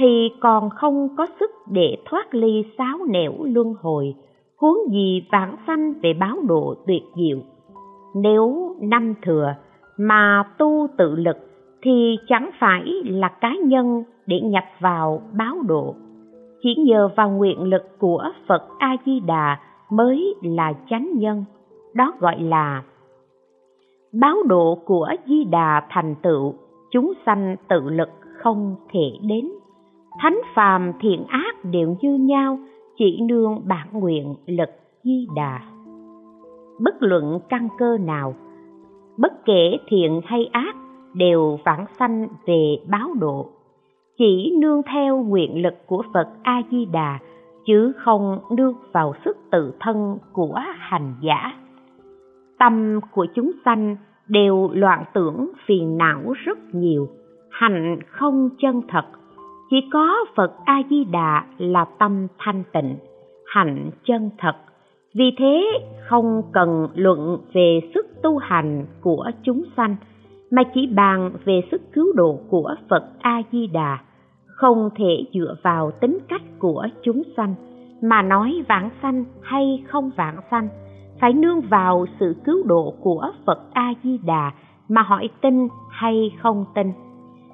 thì 0.00 0.32
còn 0.40 0.70
không 0.70 1.08
có 1.16 1.26
sức 1.40 1.50
để 1.70 1.96
thoát 2.04 2.34
ly 2.34 2.64
sáo 2.78 2.98
nẻo 3.08 3.32
luân 3.42 3.74
hồi, 3.80 4.14
huống 4.56 4.78
gì 4.90 5.26
vãng 5.32 5.56
sanh 5.66 5.94
về 6.02 6.12
báo 6.20 6.36
độ 6.48 6.74
tuyệt 6.86 7.02
diệu. 7.16 7.38
Nếu 8.14 8.76
năm 8.80 9.14
thừa 9.22 9.54
mà 9.98 10.44
tu 10.58 10.86
tự 10.98 11.14
lực 11.14 11.36
thì 11.82 12.16
chẳng 12.28 12.50
phải 12.60 12.82
là 13.04 13.28
cá 13.28 13.54
nhân 13.64 14.04
để 14.26 14.40
nhập 14.40 14.64
vào 14.80 15.22
báo 15.38 15.56
độ. 15.66 15.94
Chỉ 16.62 16.74
nhờ 16.74 17.08
vào 17.16 17.30
nguyện 17.30 17.62
lực 17.62 17.98
của 17.98 18.24
phật 18.48 18.62
a 18.78 18.96
di 19.06 19.20
đà 19.20 19.58
mới 19.90 20.34
là 20.42 20.72
chánh 20.90 21.10
nhân, 21.14 21.44
đó 21.94 22.12
gọi 22.18 22.40
là 22.40 22.82
báo 24.20 24.36
độ 24.48 24.78
của 24.84 25.08
di 25.26 25.44
đà 25.44 25.86
thành 25.88 26.14
tựu. 26.22 26.54
Chúng 26.90 27.12
sanh 27.26 27.56
tự 27.68 27.80
lực 27.80 28.08
không 28.42 28.76
thể 28.92 29.18
đến 29.22 29.48
thánh 30.18 30.40
phàm 30.54 30.92
thiện 31.00 31.24
ác 31.28 31.64
đều 31.64 31.96
như 32.00 32.14
nhau, 32.14 32.58
chỉ 32.98 33.20
nương 33.28 33.68
bản 33.68 33.88
nguyện 33.92 34.34
lực 34.46 34.70
di 35.04 35.26
đà. 35.36 35.60
Bất 36.80 36.94
luận 37.00 37.40
căn 37.48 37.68
cơ 37.78 37.98
nào, 37.98 38.34
bất 39.18 39.44
kể 39.44 39.78
thiện 39.88 40.20
hay 40.24 40.48
ác, 40.52 40.76
đều 41.14 41.58
vãng 41.64 41.84
sanh 41.98 42.28
về 42.46 42.76
báo 42.88 43.08
độ. 43.20 43.46
Chỉ 44.18 44.56
nương 44.60 44.82
theo 44.92 45.22
nguyện 45.22 45.62
lực 45.62 45.74
của 45.86 46.02
phật 46.14 46.28
a 46.42 46.62
di 46.70 46.84
đà 46.84 47.18
chứ 47.66 47.92
không 47.96 48.38
nương 48.50 48.74
vào 48.92 49.14
sức 49.24 49.36
tự 49.50 49.72
thân 49.80 50.18
của 50.32 50.60
hành 50.78 51.14
giả. 51.20 51.52
Tâm 52.58 53.00
của 53.10 53.26
chúng 53.34 53.50
sanh 53.64 53.96
đều 54.28 54.70
loạn 54.72 55.04
tưởng 55.14 55.50
phiền 55.66 55.98
não 55.98 56.20
rất 56.44 56.58
nhiều, 56.72 57.08
hành 57.50 57.98
không 58.06 58.48
chân 58.58 58.82
thật 58.88 59.06
chỉ 59.70 59.76
có 59.92 60.16
phật 60.36 60.52
a 60.64 60.82
di 60.90 61.04
đà 61.04 61.44
là 61.58 61.84
tâm 61.98 62.26
thanh 62.38 62.62
tịnh, 62.72 62.96
hạnh 63.46 63.90
chân 64.04 64.30
thật. 64.38 64.56
Vì 65.14 65.30
thế, 65.38 65.64
không 66.08 66.42
cần 66.52 66.88
luận 66.94 67.38
về 67.52 67.80
sức 67.94 68.06
tu 68.22 68.38
hành 68.38 68.86
của 69.00 69.30
chúng 69.42 69.62
sanh, 69.76 69.96
mà 70.50 70.62
chỉ 70.74 70.86
bàn 70.86 71.30
về 71.44 71.60
sức 71.70 71.82
cứu 71.92 72.06
độ 72.14 72.40
của 72.48 72.74
phật 72.88 73.04
a 73.20 73.42
di 73.52 73.66
đà 73.66 73.98
không 74.46 74.90
thể 74.96 75.24
dựa 75.34 75.54
vào 75.62 75.90
tính 75.90 76.18
cách 76.28 76.42
của 76.58 76.86
chúng 77.02 77.22
sanh, 77.36 77.54
mà 78.02 78.22
nói 78.22 78.64
vãng 78.68 78.90
sanh 79.02 79.24
hay 79.42 79.84
không 79.88 80.10
vãng 80.16 80.36
sanh. 80.50 80.68
Phải 81.20 81.32
nương 81.32 81.60
vào 81.60 82.06
sự 82.20 82.36
cứu 82.44 82.62
độ 82.66 82.94
của 83.00 83.30
phật 83.46 83.58
a 83.72 83.92
di 84.02 84.18
đà 84.18 84.52
mà 84.88 85.02
hỏi 85.02 85.28
tin 85.40 85.68
hay 85.90 86.32
không 86.42 86.64
tin. 86.74 86.92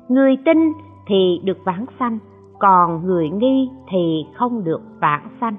Người 0.08 0.36
tin 0.44 0.72
thì 1.06 1.40
được 1.44 1.58
vãng 1.64 1.86
sanh, 1.98 2.18
còn 2.58 3.06
người 3.06 3.28
nghi 3.30 3.70
thì 3.90 4.24
không 4.34 4.64
được 4.64 4.80
vãng 5.00 5.28
sanh. 5.40 5.56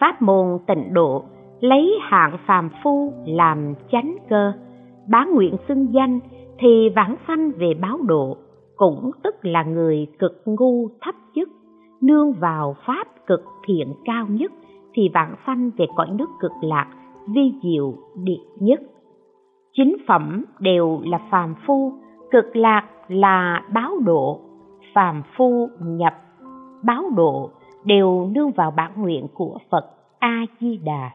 Pháp 0.00 0.22
môn 0.22 0.58
tịnh 0.66 0.94
độ, 0.94 1.24
lấy 1.60 1.94
hạng 2.02 2.38
phàm 2.46 2.70
phu 2.84 3.12
làm 3.26 3.74
chánh 3.92 4.16
cơ, 4.28 4.52
bá 5.10 5.24
nguyện 5.24 5.56
xưng 5.68 5.94
danh 5.94 6.20
thì 6.58 6.88
vãng 6.96 7.16
sanh 7.26 7.52
về 7.58 7.74
báo 7.74 7.98
độ, 8.02 8.36
cũng 8.76 9.10
tức 9.22 9.34
là 9.42 9.62
người 9.62 10.06
cực 10.18 10.42
ngu 10.46 10.88
thấp 11.00 11.14
nhất, 11.34 11.48
nương 12.00 12.32
vào 12.32 12.76
pháp 12.86 13.06
cực 13.26 13.44
thiện 13.66 13.94
cao 14.04 14.26
nhất 14.28 14.52
thì 14.94 15.10
vãng 15.14 15.34
sanh 15.46 15.70
về 15.76 15.86
cõi 15.96 16.08
nước 16.10 16.28
cực 16.40 16.52
lạc, 16.62 16.86
vi 17.34 17.52
diệu 17.62 17.94
địa 18.24 18.42
nhất. 18.60 18.80
Chính 19.72 19.96
phẩm 20.08 20.44
đều 20.60 21.00
là 21.04 21.20
phàm 21.30 21.54
phu 21.66 21.92
cực 22.34 22.56
lạc 22.56 22.84
là 23.08 23.62
báo 23.72 23.98
độ, 24.04 24.40
phàm 24.94 25.22
phu, 25.36 25.68
nhập, 25.80 26.14
báo 26.82 27.04
độ 27.16 27.50
đều 27.84 28.30
nương 28.34 28.50
vào 28.50 28.70
bản 28.70 28.92
nguyện 28.96 29.26
của 29.34 29.58
phật 29.70 29.90
a 30.18 30.44
di 30.60 30.76
đà. 30.76 31.10